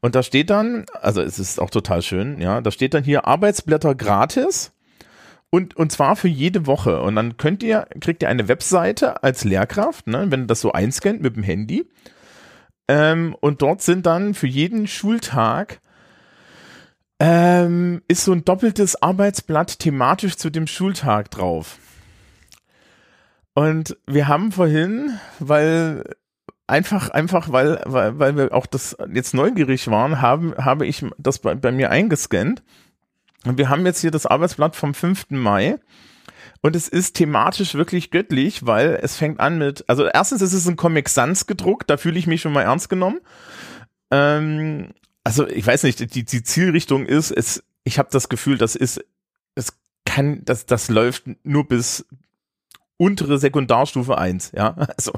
[0.00, 3.26] Und da steht dann, also es ist auch total schön, ja, da steht dann hier
[3.26, 4.72] Arbeitsblätter gratis
[5.50, 7.02] und, und zwar für jede Woche.
[7.02, 10.72] Und dann könnt ihr, kriegt ihr eine Webseite als Lehrkraft, ne, wenn ihr das so
[10.72, 11.88] einscannt mit dem Handy.
[12.88, 15.80] Ähm, und dort sind dann für jeden Schultag
[17.18, 21.78] ähm, ist so ein doppeltes Arbeitsblatt thematisch zu dem Schultag drauf.
[23.54, 26.04] Und wir haben vorhin, weil
[26.66, 31.38] einfach, einfach, weil, weil, weil wir auch das jetzt neugierig waren, haben, habe ich das
[31.38, 32.62] bei, bei mir eingescannt
[33.46, 35.30] und wir haben jetzt hier das Arbeitsblatt vom 5.
[35.30, 35.78] Mai.
[36.62, 40.66] Und es ist thematisch wirklich göttlich, weil es fängt an mit, also erstens ist es
[40.66, 43.20] ein Comic Sans gedruckt, da fühle ich mich schon mal ernst genommen.
[44.10, 44.92] Ähm,
[45.26, 49.04] also ich weiß nicht, die, die Zielrichtung ist, es, ich habe das Gefühl, das ist,
[49.56, 49.72] es
[50.04, 52.06] kann, das, das läuft nur bis
[52.96, 54.76] untere Sekundarstufe 1, ja.
[54.96, 55.14] Also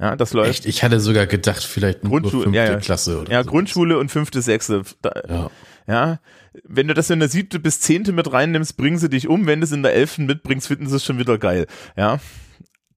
[0.00, 0.48] ja, das läuft.
[0.48, 0.66] Echt?
[0.66, 2.76] Ich hatte sogar gedacht, vielleicht nur fünfte ja, ja.
[2.78, 3.50] Klasse oder Ja, so.
[3.50, 4.82] Grundschule und fünfte, sechste.
[5.02, 5.50] Da, ja.
[5.86, 6.20] ja.
[6.64, 9.46] Wenn du das in der siebte bis zehnte mit reinnimmst, bringen sie dich um.
[9.46, 11.66] Wenn du es in der elften mitbringst, finden sie es schon wieder geil.
[11.98, 12.18] Ja.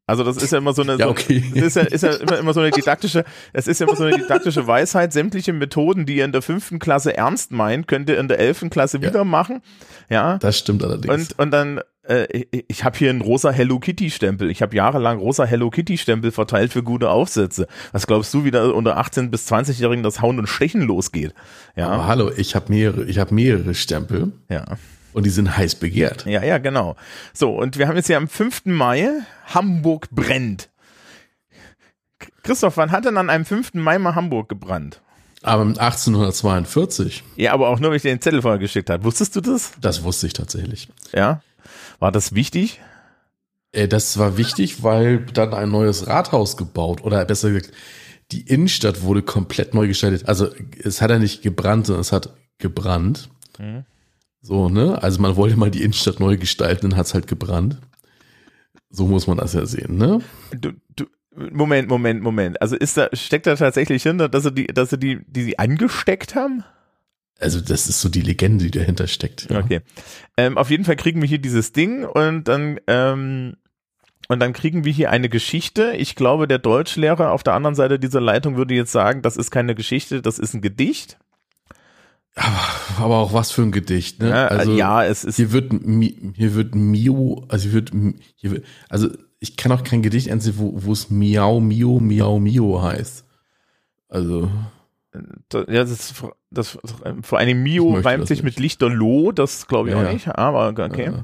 [0.08, 1.44] Also das ist ja immer so eine, ja, okay.
[1.54, 4.04] so, ist ja, ist ja immer, immer so eine didaktische, es ist ja immer so
[4.04, 5.14] eine didaktische Weisheit.
[5.14, 8.70] Sämtliche Methoden, die ihr in der fünften Klasse ernst meint, könnt ihr in der elften
[8.70, 9.10] Klasse ja.
[9.10, 9.62] wieder machen.
[10.10, 10.38] Ja.
[10.38, 11.34] Das stimmt allerdings.
[11.34, 14.52] Und, und dann, äh, ich, ich habe hier einen rosa Hello Kitty Stempel.
[14.52, 17.68] Ich habe jahrelang rosa Hello Kitty Stempel verteilt für gute Aufsätze.
[17.92, 21.34] Was glaubst du, wie da unter 18 bis 20-Jährigen das Hauen und Stechen losgeht?
[21.76, 21.90] Ja.
[21.90, 24.34] Aber hallo, ich habe mehrere, ich habe mehrere Stempel.
[24.50, 24.66] Ja.
[25.16, 26.26] Und die sind heiß begehrt.
[26.26, 26.98] Ja, ja, genau.
[27.34, 28.66] So, und wir haben jetzt hier am 5.
[28.66, 29.10] Mai
[29.46, 30.70] Hamburg brennt.
[32.44, 33.76] Christoph, wann hat denn an einem 5.
[33.76, 35.00] Mai mal Hamburg gebrannt?
[35.42, 37.24] Aber 1842.
[37.38, 39.06] Ja, aber auch nur, weil ich dir den Zettel vorher geschickt habe.
[39.06, 39.72] Wusstest du das?
[39.80, 40.90] Das wusste ich tatsächlich.
[41.14, 41.42] Ja.
[42.00, 42.82] War das wichtig?
[43.72, 47.72] Äh, das war wichtig, weil dann ein neues Rathaus gebaut oder besser gesagt,
[48.34, 50.28] die Innenstadt wurde komplett neu gestaltet.
[50.28, 50.50] Also
[50.84, 53.30] es hat ja nicht gebrannt, sondern es hat gebrannt.
[53.58, 53.86] Mhm.
[54.46, 55.02] So, ne?
[55.02, 57.82] Also man wollte mal die Innenstadt neu gestalten, dann hat es halt gebrannt.
[58.92, 60.22] So muss man das ja sehen, ne?
[60.52, 61.06] Du, du,
[61.36, 62.62] Moment, Moment, Moment.
[62.62, 65.58] Also ist da, steckt da tatsächlich hin, dass sie die, dass sie die, die sie
[65.58, 66.64] angesteckt haben?
[67.40, 69.50] Also das ist so die Legende, die dahinter steckt.
[69.50, 69.62] Ja.
[69.62, 69.82] Okay.
[70.38, 73.56] Ähm, auf jeden Fall kriegen wir hier dieses Ding und dann ähm,
[74.28, 75.94] und dann kriegen wir hier eine Geschichte.
[75.98, 79.50] Ich glaube, der Deutschlehrer auf der anderen Seite dieser Leitung würde jetzt sagen, das ist
[79.50, 81.18] keine Geschichte, das ist ein Gedicht.
[82.36, 84.30] Aber, aber auch was für ein Gedicht, ne?
[84.30, 85.38] Ja, also ja, es ist.
[85.38, 85.72] Hier wird
[86.36, 87.92] hier wird Mio, also hier wird,
[88.36, 92.40] hier wird also ich kann auch kein Gedicht ansehen, wo, wo es Miau, Mio, Miau,
[92.40, 93.26] Mio heißt.
[94.10, 94.50] Also.
[95.48, 96.14] Das, ja, das,
[96.52, 96.78] das,
[97.22, 101.06] vor allem Mio reimt sich mit Lichterloh, das glaube ich ja, auch nicht, aber okay.
[101.06, 101.24] Ja.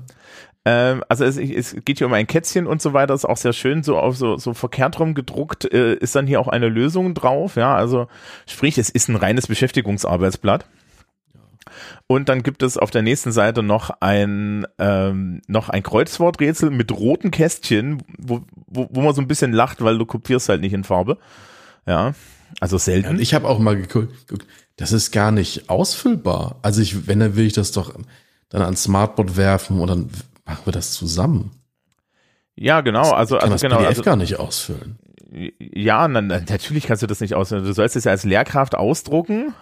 [0.63, 3.51] Ähm, also es, es, geht hier um ein Kätzchen und so weiter, ist auch sehr
[3.51, 7.13] schön, so auf so, so verkehrt rum gedruckt, äh, ist dann hier auch eine Lösung
[7.15, 8.07] drauf, ja, also
[8.47, 10.65] sprich, es ist ein reines Beschäftigungsarbeitsblatt.
[12.07, 16.91] Und dann gibt es auf der nächsten Seite noch ein, ähm, noch ein Kreuzworträtsel mit
[16.91, 20.73] roten Kästchen, wo, wo, wo man so ein bisschen lacht, weil du kopierst halt nicht
[20.73, 21.17] in Farbe.
[21.87, 22.13] Ja,
[22.59, 23.15] also selten.
[23.15, 24.13] Ja, ich habe auch mal geguckt,
[24.77, 26.59] das ist gar nicht ausfüllbar.
[26.61, 27.93] Also ich, wenn, dann will ich das doch
[28.49, 30.09] dann ans Smartboard werfen und dann
[30.45, 31.51] machen wir das zusammen.
[32.55, 33.11] Ja, genau.
[33.11, 33.77] Also, kann also das genau.
[33.77, 34.99] PDF also, gar nicht ausfüllen.
[35.59, 37.63] Ja, na, natürlich kannst du das nicht ausfüllen.
[37.63, 39.53] Du sollst es ja als Lehrkraft ausdrucken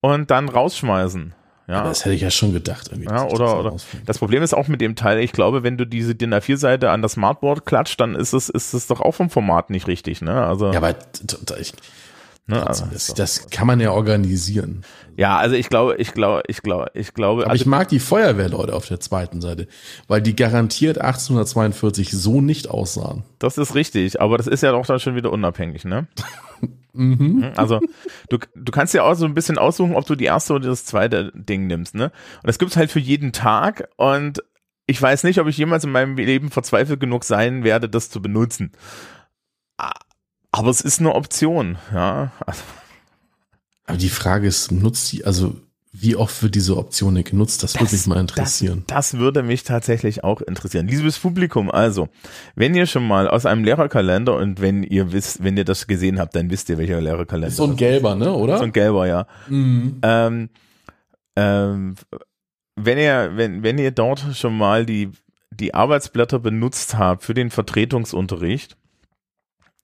[0.00, 1.34] und dann rausschmeißen.
[1.70, 1.84] Ja.
[1.84, 2.88] Das hätte ich ja schon gedacht.
[2.90, 5.78] Irgendwie, ja, oder, das, oder das Problem ist auch mit dem Teil, ich glaube, wenn
[5.78, 9.12] du diese DIN A4-Seite an das Smartboard klatscht, dann ist es, ist es doch auch
[9.12, 10.44] vom Format nicht richtig, ne?
[10.44, 10.72] Also.
[10.72, 10.96] Ja, aber
[11.60, 11.74] ich,
[12.46, 14.82] ne, also, das, das, kann man ja organisieren.
[15.16, 17.42] Ja, also ich glaube, ich glaube, ich glaube, ich glaube.
[17.42, 19.68] Aber also ich mag die Feuerwehrleute auf der zweiten Seite,
[20.08, 23.22] weil die garantiert 1842 so nicht aussahen.
[23.38, 26.08] Das ist richtig, aber das ist ja auch dann schon wieder unabhängig, ne?
[26.92, 27.52] Mhm.
[27.56, 27.80] Also
[28.28, 30.84] du, du kannst ja auch so ein bisschen aussuchen, ob du die erste oder das
[30.84, 32.06] zweite Ding nimmst, ne?
[32.06, 34.42] Und das gibt's halt für jeden Tag und
[34.86, 38.20] ich weiß nicht, ob ich jemals in meinem Leben verzweifelt genug sein werde, das zu
[38.20, 38.72] benutzen.
[40.50, 42.32] Aber es ist eine Option, ja.
[42.44, 42.62] Also.
[43.86, 45.56] Aber die Frage ist, nutzt die, also
[45.92, 47.62] wie oft wird diese Option genutzt?
[47.62, 48.84] Das, das würde mich mal interessieren.
[48.86, 50.86] Das, das, würde mich tatsächlich auch interessieren.
[50.86, 52.08] Liebes Publikum, also,
[52.54, 56.20] wenn ihr schon mal aus einem Lehrerkalender und wenn ihr wisst, wenn ihr das gesehen
[56.20, 57.48] habt, dann wisst ihr, welcher Lehrerkalender.
[57.48, 58.58] Ist so ein gelber, ne, oder?
[58.58, 59.26] So ein gelber, ja.
[59.48, 59.98] Mhm.
[60.02, 60.48] Ähm,
[61.34, 61.94] ähm,
[62.76, 65.10] wenn ihr, wenn, wenn ihr dort schon mal die
[65.50, 68.76] die Arbeitsblätter benutzt habe für den Vertretungsunterricht,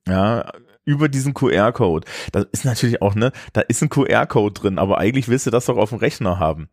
[0.07, 0.49] ja,
[0.87, 2.07] über diesen QR-Code.
[2.31, 5.65] Das ist natürlich auch, ne, da ist ein QR-Code drin, aber eigentlich willst du das
[5.65, 6.69] doch auf dem Rechner haben.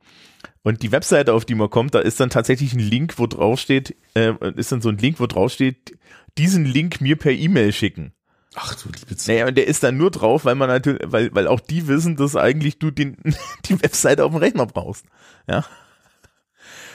[0.62, 3.58] Und die Webseite, auf die man kommt, da ist dann tatsächlich ein Link, wo drauf
[3.58, 5.98] steht, äh, ist dann so ein Link, wo drauf steht,
[6.38, 8.12] diesen Link mir per E-Mail schicken.
[8.54, 11.48] Ach du liebe Naja, und der ist dann nur drauf, weil man natürlich, weil, weil
[11.48, 13.16] auch die wissen, dass eigentlich du den,
[13.66, 15.06] die Webseite auf dem Rechner brauchst.
[15.48, 15.64] Ja.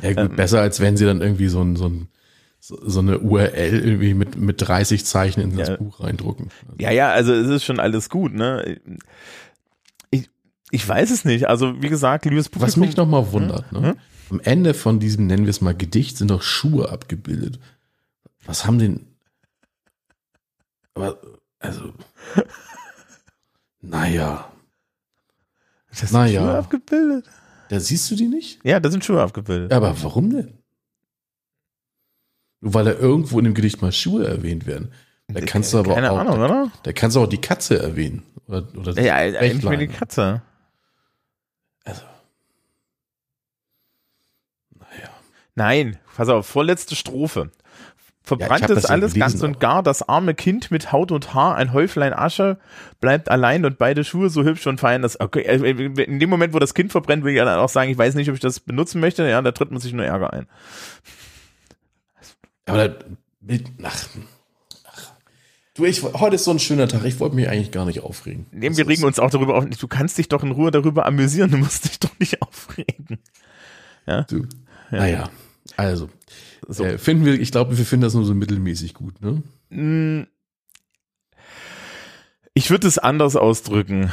[0.01, 2.08] Ja gut, ähm, besser als wenn sie dann irgendwie so ein, so ein
[2.69, 5.77] so eine URL irgendwie mit, mit 30 Zeichen in das Ja.
[5.77, 6.49] Buch reindrucken.
[6.79, 8.79] Ja, ja, also es ist schon alles gut, ne?
[10.12, 10.29] Ich,
[10.71, 11.47] ich weiß es nicht.
[11.47, 12.67] Also, wie gesagt, liebes Publikum.
[12.67, 13.89] Was mich nochmal wundert, ne?
[13.89, 13.95] Hm?
[14.32, 17.60] am Ende von diesem, nennen wir es mal Gedicht, sind doch Schuhe abgebildet.
[18.45, 19.08] Was haben denn,
[20.93, 21.19] aber,
[21.60, 21.93] also,
[23.82, 24.51] naja,
[25.89, 26.41] das sind naja.
[26.41, 27.25] Schuhe abgebildet.
[27.69, 28.63] da siehst du die nicht?
[28.63, 29.73] Ja, da sind Schuhe abgebildet.
[29.73, 30.58] Aber warum denn?
[32.61, 34.91] Nur weil da irgendwo in dem Gedicht mal Schuhe erwähnt werden.
[35.27, 36.71] Da kannst du aber Keine auch, Ahnung, da, oder?
[36.83, 38.23] da kannst du auch die Katze erwähnen.
[38.47, 39.87] Oder, oder Ja, ja, eigentlich mir die.
[39.87, 40.41] Katze.
[41.85, 42.01] Also,
[44.73, 45.09] naja.
[45.55, 47.51] Nein, pass auf, vorletzte Strophe.
[47.51, 51.33] Ja, Verbrannt ist ja alles gelesen, ganz und gar, das arme Kind mit Haut und
[51.33, 52.59] Haar, ein Häuflein Asche,
[52.99, 55.01] bleibt allein und beide Schuhe so hübsch und fein.
[55.01, 55.71] Das, okay, äh,
[56.03, 58.29] in dem Moment, wo das Kind verbrennt, will ich dann auch sagen, ich weiß nicht,
[58.29, 59.27] ob ich das benutzen möchte.
[59.27, 60.45] Ja, da tritt man sich nur Ärger ein.
[62.69, 63.05] Aber da,
[63.41, 64.08] mit, ach,
[64.86, 65.12] ach.
[65.73, 67.05] Du, ich, heute ist so ein schöner Tag.
[67.05, 68.45] Ich wollte mich eigentlich gar nicht aufregen.
[68.51, 69.65] Nee, Das wir regen uns auch darüber auf.
[69.65, 73.19] Du kannst dich doch in Ruhe darüber amüsieren, du musst dich doch nicht aufregen.
[74.27, 74.45] Du.
[74.91, 75.29] Naja,
[75.77, 76.10] also.
[76.67, 76.84] So.
[76.84, 79.43] Äh, finden wir, ich glaube, wir finden das nur so mittelmäßig gut, ne?
[79.69, 80.27] Mm.
[82.59, 84.11] Ich würde es anders ausdrücken.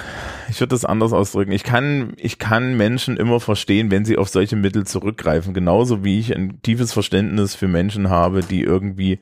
[0.48, 1.50] Ich würde es anders ausdrücken.
[1.50, 5.52] Ich kann, ich kann Menschen immer verstehen, wenn sie auf solche Mittel zurückgreifen.
[5.52, 9.18] Genauso wie ich ein tiefes Verständnis für Menschen habe, die irgendwie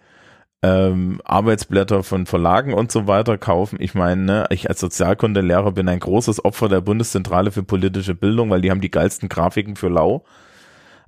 [0.60, 3.78] ähm, Arbeitsblätter von Verlagen und so weiter kaufen.
[3.80, 8.50] Ich meine, ne, ich als Sozialkundelehrer bin ein großes Opfer der Bundeszentrale für politische Bildung,
[8.50, 10.26] weil die haben die geilsten Grafiken für lau.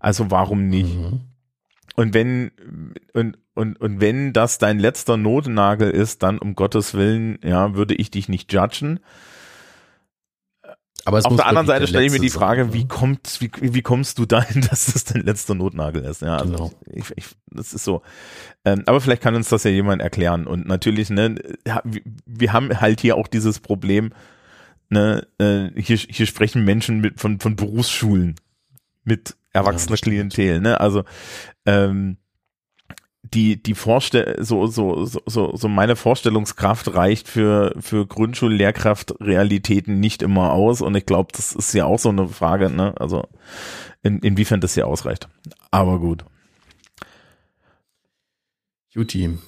[0.00, 0.96] Also warum nicht?
[0.96, 1.20] Mhm.
[1.96, 2.50] Und wenn
[3.12, 7.94] und, und, und wenn das dein letzter Notnagel ist, dann um Gottes Willen, ja, würde
[7.94, 9.00] ich dich nicht judgen.
[11.04, 13.50] Aber es Auf der anderen Seite stelle ich mir die Frage, sein, wie kommt, wie,
[13.60, 16.20] wie kommst du dahin, dass das dein letzter Notnagel ist?
[16.20, 16.72] Ja, also Genau.
[16.86, 18.02] ich, ich, das ist so.
[18.64, 20.46] Ähm, aber vielleicht kann uns das ja jemand erklären.
[20.46, 24.12] Und natürlich, ne, ja, wir, haben halt hier auch dieses Problem,
[24.88, 28.34] ne, äh, hier, hier sprechen Menschen mit von, von Berufsschulen
[29.04, 30.12] mit erwachsener stimmt.
[30.12, 30.80] Klientel, ne?
[30.80, 31.04] Also
[31.64, 32.18] ähm,
[33.34, 40.22] die die Vorstell so so so so meine Vorstellungskraft reicht für für Grundschullehrkraft Realitäten nicht
[40.22, 40.80] immer aus.
[40.80, 42.94] Und ich glaube das ist ja auch so eine Frage ne?
[42.98, 43.24] Also
[44.02, 45.28] in, inwiefern das hier ausreicht.
[45.70, 46.24] Aber gut.
[48.90, 49.38] Juti.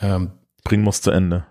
[0.00, 0.30] Ähm,
[0.64, 1.44] bringen wir zu Ende.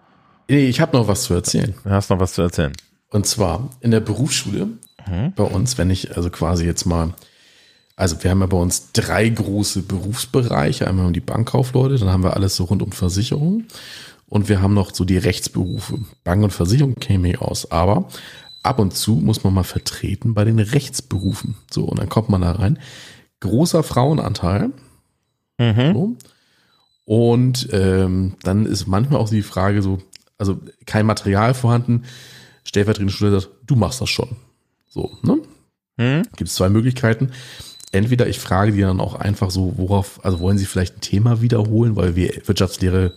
[0.50, 1.74] Nee, ich habe noch was zu erzählen.
[1.84, 2.74] du hast noch was zu erzählen.
[3.10, 4.68] Und zwar in der Berufsschule
[5.08, 5.34] Mhm.
[5.36, 7.14] bei uns, wenn ich also quasi jetzt mal,
[7.96, 10.88] also wir haben ja bei uns drei große Berufsbereiche.
[10.88, 13.66] Einmal die Bankkaufleute, dann haben wir alles so rund um Versicherung
[14.28, 16.00] und wir haben noch so die Rechtsberufe.
[16.24, 18.08] Bank und Versicherung käme ich aus, aber
[18.64, 21.56] ab und zu muss man mal vertreten bei den Rechtsberufen.
[21.70, 22.80] So, und dann kommt man da rein.
[23.42, 24.72] Großer Frauenanteil.
[25.60, 25.94] mhm.
[25.94, 26.16] So.
[27.06, 30.00] Und ähm, dann ist manchmal auch die Frage so,
[30.38, 32.06] also kein Material vorhanden,
[32.64, 34.38] stellvertretende Schule sagt, du machst das schon.
[34.90, 35.40] So, ne?
[35.98, 36.24] Mhm.
[36.38, 37.32] Gibt es zwei Möglichkeiten.
[37.94, 41.42] Entweder ich frage die dann auch einfach so, worauf, also wollen sie vielleicht ein Thema
[41.42, 43.14] wiederholen, weil wir Wirtschaftslehre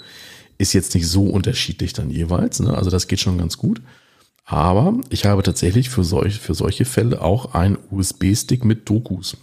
[0.58, 2.76] ist jetzt nicht so unterschiedlich dann jeweils, ne?
[2.76, 3.80] Also das geht schon ganz gut.
[4.44, 9.38] Aber ich habe tatsächlich für solche, für solche Fälle auch einen USB-Stick mit Dokus.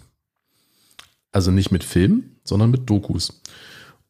[1.32, 3.42] Also nicht mit Film, sondern mit Dokus.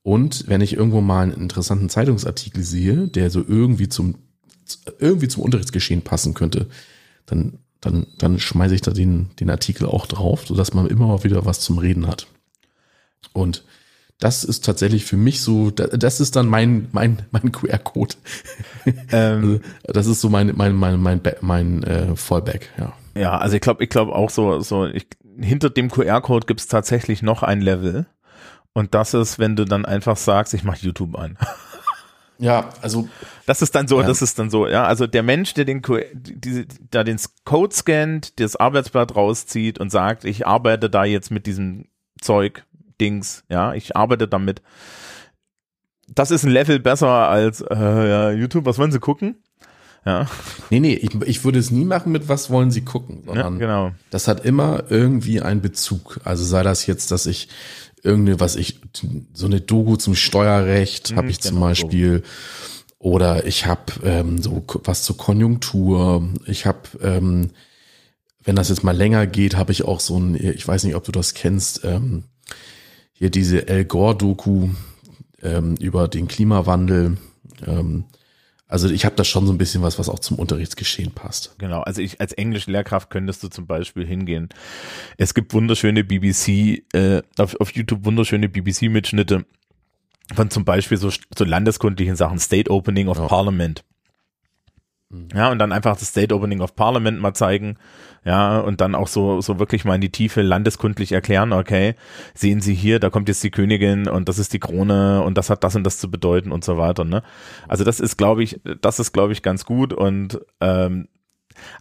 [0.03, 4.15] Und wenn ich irgendwo mal einen interessanten Zeitungsartikel sehe, der so irgendwie zum,
[4.99, 6.67] irgendwie zum Unterrichtsgeschehen passen könnte,
[7.25, 11.23] dann, dann, dann schmeiße ich da den, den Artikel auch drauf, sodass man immer mal
[11.23, 12.27] wieder was zum Reden hat.
[13.33, 13.63] Und
[14.19, 18.15] das ist tatsächlich für mich so, da- das ist dann mein, mein, mein QR-Code.
[19.11, 19.59] ähm, Also,
[19.93, 22.93] das ist so mein, mein, mein, mein, mein äh, Fallback, ja.
[23.15, 25.07] ja also ich glaube ich glaube auch so so ich,
[25.37, 28.05] hinter dem QR-Code gibt es tatsächlich noch ein Level
[28.73, 31.37] und das ist wenn du dann einfach sagst ich mache YouTube an
[32.39, 33.07] Ja, also
[33.45, 34.07] Das ist dann so, Ja.
[34.07, 34.85] das ist dann so, ja.
[34.85, 35.81] Also der Mensch, der den,
[36.23, 41.45] diese, da den Code scannt, das Arbeitsblatt rauszieht und sagt, ich arbeite da jetzt mit
[41.45, 41.85] diesem
[42.21, 42.65] Zeug,
[43.01, 44.61] Dings, ja, ich arbeite damit.
[46.07, 49.35] Das ist ein Level besser als, äh, ja, YouTube, was wollen Sie gucken?
[50.05, 50.27] Ja,
[50.69, 53.59] Nee, nee, ich, ich würde es nie machen mit was wollen Sie gucken, ja sondern
[53.59, 53.91] genau.
[54.09, 56.19] das hat immer irgendwie einen Bezug.
[56.25, 57.47] Also sei das jetzt, dass ich
[58.03, 58.79] irgendeine, was ich,
[59.33, 62.23] so eine Doku zum Steuerrecht Mhm, habe ich zum genau, Beispiel.
[62.99, 66.29] Oder ich habe ähm, so was zur Konjunktur.
[66.45, 67.51] Ich habe, ähm,
[68.43, 71.03] wenn das jetzt mal länger geht, habe ich auch so ein, ich weiß nicht, ob
[71.03, 72.23] du das kennst, ähm,
[73.13, 74.69] hier diese El Gore-Doku
[75.41, 77.17] ähm, über den Klimawandel.
[77.65, 78.05] Ähm,
[78.73, 81.53] also ich habe da schon so ein bisschen was, was auch zum Unterrichtsgeschehen passt.
[81.59, 84.49] Genau, also ich als Englischlehrkraft könntest du zum Beispiel hingehen.
[85.17, 89.45] Es gibt wunderschöne BBC, äh, auf, auf YouTube wunderschöne BBC-Mitschnitte
[90.33, 93.27] von zum Beispiel so, so landeskundlichen Sachen, State Opening of Ja.
[93.27, 93.83] Parliament.
[95.33, 97.77] Ja, und dann einfach das State Opening of Parliament mal zeigen,
[98.25, 101.95] ja, und dann auch so, so wirklich mal in die Tiefe landeskundlich erklären, okay,
[102.33, 105.49] sehen Sie hier, da kommt jetzt die Königin und das ist die Krone und das
[105.49, 107.21] hat das und das zu bedeuten und so weiter, ne?
[107.67, 111.07] Also das ist, glaube ich, das ist, glaube ich, ganz gut und ähm,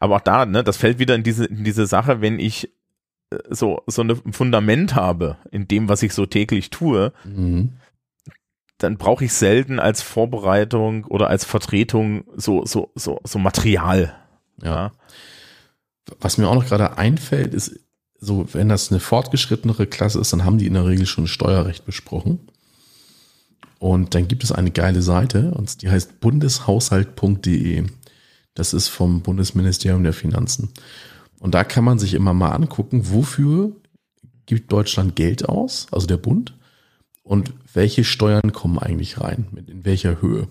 [0.01, 2.70] aber auch da, ne, das fällt wieder in diese, in diese Sache, wenn ich
[3.30, 7.74] äh, so, so ein Fundament habe in dem, was ich so täglich tue, Mhm.
[8.83, 14.14] Dann brauche ich selten als Vorbereitung oder als Vertretung so, so, so, so Material.
[14.62, 14.68] Ja.
[14.68, 14.93] Ja.
[16.20, 17.78] Was mir auch noch gerade einfällt, ist,
[18.18, 21.85] so, wenn das eine fortgeschrittenere Klasse ist, dann haben die in der Regel schon Steuerrecht
[21.85, 22.41] besprochen.
[23.78, 27.85] Und dann gibt es eine geile Seite, und die heißt bundeshaushalt.de.
[28.55, 30.70] Das ist vom Bundesministerium der Finanzen.
[31.41, 33.72] Und da kann man sich immer mal angucken, wofür
[34.47, 36.55] gibt Deutschland Geld aus, also der Bund,
[37.23, 40.43] und welche Steuern kommen eigentlich rein, in welcher Höhe.
[40.43, 40.51] Und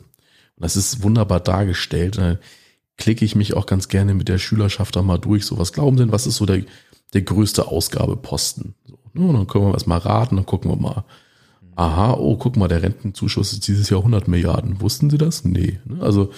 [0.57, 2.17] das ist wunderbar dargestellt.
[2.17, 2.37] Da
[2.97, 5.45] klicke ich mich auch ganz gerne mit der Schülerschaft da mal durch.
[5.45, 6.63] So, was glauben denn, was ist so der,
[7.13, 8.75] der größte Ausgabeposten?
[8.85, 11.03] So, ne, dann können wir das mal raten, dann gucken wir mal.
[11.75, 14.81] Aha, oh, guck mal, der Rentenzuschuss ist dieses Jahr 100 Milliarden.
[14.81, 15.45] Wussten Sie das?
[15.45, 15.79] Nee.
[15.85, 16.01] Ne?
[16.01, 16.31] Also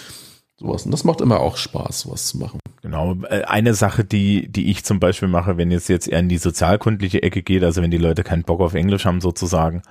[0.64, 0.86] sowas.
[0.86, 2.60] Und das macht immer auch Spaß, sowas zu machen.
[2.82, 6.30] Genau, äh, eine Sache, die, die ich zum Beispiel mache, wenn jetzt jetzt eher in
[6.30, 9.84] die sozialkundliche Ecke geht, also wenn die Leute keinen Bock auf Englisch haben sozusagen,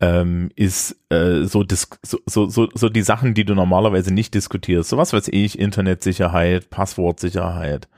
[0.00, 1.64] ähm, ist äh, so,
[2.02, 4.90] so, so, so, so die Sachen, die du normalerweise nicht diskutierst.
[4.90, 7.88] So was weiß ich, Internetsicherheit, Passwortsicherheit,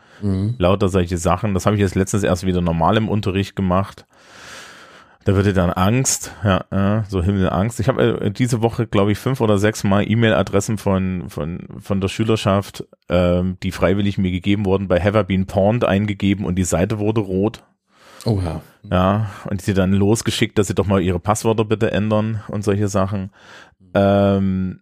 [0.58, 1.54] lauter solche Sachen.
[1.54, 4.06] Das habe ich jetzt letztens erst wieder normal im Unterricht gemacht.
[5.24, 6.64] Da würde dann Angst, ja,
[6.98, 7.80] äh, so Himmelangst.
[7.80, 12.00] Ich habe äh, diese Woche, glaube ich, fünf oder sechs Mal E-Mail-Adressen von, von, von
[12.02, 16.56] der Schülerschaft, ähm, die freiwillig mir gegeben wurden, bei Have I Been Pawned eingegeben und
[16.56, 17.64] die Seite wurde rot.
[18.26, 18.60] Oh ja.
[18.90, 22.88] Ja, und sie dann losgeschickt, dass sie doch mal ihre Passwörter bitte ändern und solche
[22.88, 23.30] Sachen.
[23.94, 24.80] Ähm,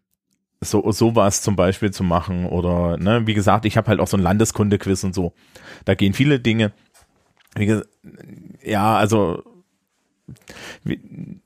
[0.61, 4.17] so sowas zum Beispiel zu machen oder ne, wie gesagt, ich habe halt auch so
[4.17, 5.35] ein Landeskunde-Quiz und so.
[5.85, 6.73] Da gehen viele Dinge.
[7.55, 7.89] Wie gesagt,
[8.65, 9.43] ja, also
[10.85, 10.97] wir,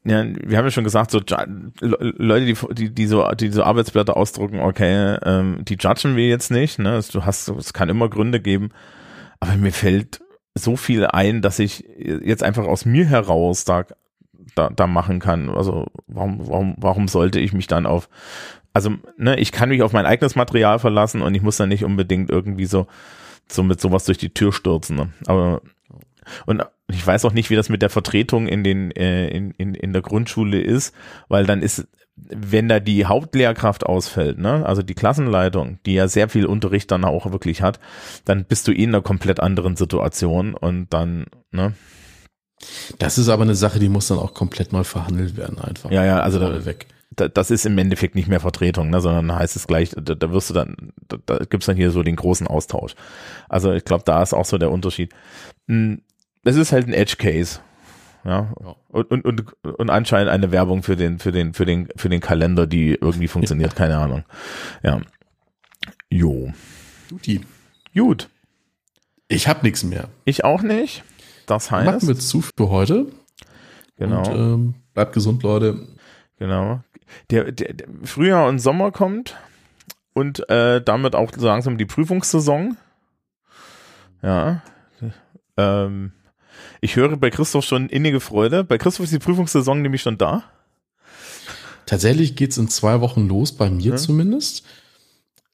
[0.05, 1.21] ja, wir haben ja schon gesagt, so
[1.81, 6.51] Leute, die, die, die so, die so Arbeitsblätter ausdrucken, okay, ähm, die judgen wir jetzt
[6.51, 7.01] nicht, ne?
[7.13, 8.71] Du hast, es kann immer Gründe geben,
[9.41, 10.21] aber mir fällt
[10.55, 13.85] so viel ein, dass ich jetzt einfach aus mir heraus da,
[14.55, 15.51] da, da machen kann.
[15.51, 18.09] Also warum, warum, warum sollte ich mich dann auf,
[18.73, 21.85] also ne, ich kann mich auf mein eigenes Material verlassen und ich muss dann nicht
[21.85, 22.87] unbedingt irgendwie so,
[23.49, 24.97] so mit sowas durch die Tür stürzen.
[24.97, 25.13] Ne?
[25.27, 25.61] Aber
[26.47, 29.75] und ich weiß auch nicht, wie das mit der Vertretung in den äh, in, in,
[29.75, 30.95] in der Grundschule ist,
[31.29, 36.29] weil dann ist wenn da die Hauptlehrkraft ausfällt, ne, also die Klassenleitung, die ja sehr
[36.31, 37.79] viel Unterricht dann auch wirklich hat,
[38.25, 41.75] dann bist du eh in einer komplett anderen Situation und dann, ne,
[42.99, 45.91] Das ist aber eine Sache, die muss dann auch komplett neu verhandelt werden, einfach.
[45.91, 46.87] ja, ja, also da, weg.
[47.11, 50.33] da, das ist im Endeffekt nicht mehr Vertretung, ne, sondern heißt es gleich, da, da
[50.33, 52.95] wirst du dann, da, da gibt's dann hier so den großen Austausch.
[53.51, 55.13] Also ich glaube, da ist auch so der Unterschied.
[55.69, 56.01] Hm,
[56.47, 57.61] Es ist halt ein Edge Case.
[58.25, 58.53] Ja.
[58.89, 62.21] Und, und, und, und anscheinend eine Werbung für den, für den, für den, für den
[62.21, 64.25] Kalender, die irgendwie funktioniert, keine Ahnung.
[64.83, 65.01] Ja.
[66.11, 66.53] Jo.
[67.11, 67.41] Guti.
[67.95, 68.29] Gut.
[69.29, 70.09] Ich habe nichts mehr.
[70.25, 71.05] Ich auch nicht.
[71.47, 73.07] Das heißt, Machen wir zu für heute.
[73.97, 75.87] genau, Und ähm, bleibt gesund, Leute.
[76.39, 76.81] genau.
[77.31, 79.37] Der, der, der Frühjahr und Sommer kommt
[80.13, 82.77] und äh, damit auch so langsam die Prüfungssaison.
[84.23, 84.63] Ja.
[85.57, 86.13] Ähm,
[86.87, 88.63] ich höre bei Christoph schon innige Freude.
[88.63, 90.45] Bei Christoph ist die Prüfungssaison nämlich schon da.
[91.85, 93.97] Tatsächlich geht's in zwei Wochen los, bei mir Ja.
[93.97, 94.65] zumindest.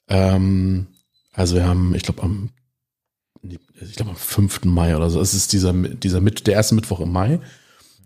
[0.08, 0.88] Ähm,
[1.32, 2.50] also wir haben, ich glaube, am,
[3.42, 4.64] ich glaube am 5.
[4.66, 5.20] Mai oder so.
[5.22, 7.40] Es ist dieser, dieser mit, der erste Mittwoch im Mai.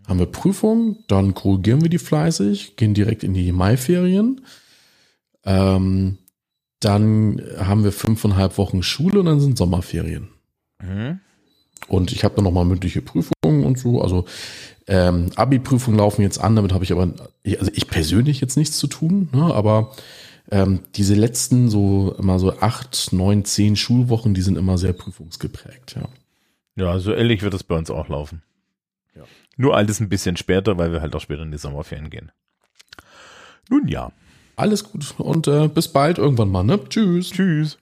[0.07, 4.43] Haben wir Prüfung, dann korrigieren wir die fleißig, gehen direkt in die Maiferien.
[5.45, 6.18] Ähm,
[6.79, 10.29] dann haben wir fünfeinhalb Wochen Schule und dann sind Sommerferien.
[10.81, 11.18] Mhm.
[11.89, 14.03] Und ich habe dann nochmal mündliche Prüfungen und so.
[14.03, 14.24] Also
[14.87, 17.12] ähm, Abi-Prüfungen laufen jetzt an, damit habe ich aber,
[17.45, 19.93] also ich persönlich jetzt nichts zu tun, ne, aber
[20.51, 25.97] ähm, diese letzten so immer so acht, neun, zehn Schulwochen, die sind immer sehr prüfungsgeprägt,
[25.97, 26.09] ja.
[26.77, 28.43] Ja, so ähnlich wird es bei uns auch laufen.
[29.14, 29.22] Ja.
[29.57, 32.31] Nur alles ein bisschen später, weil wir halt auch später in die Sommerferien gehen.
[33.70, 34.12] Nun ja.
[34.57, 36.81] Alles gut und äh, bis bald irgendwann mal, ne?
[36.89, 37.31] Tschüss.
[37.31, 37.79] Tschüss.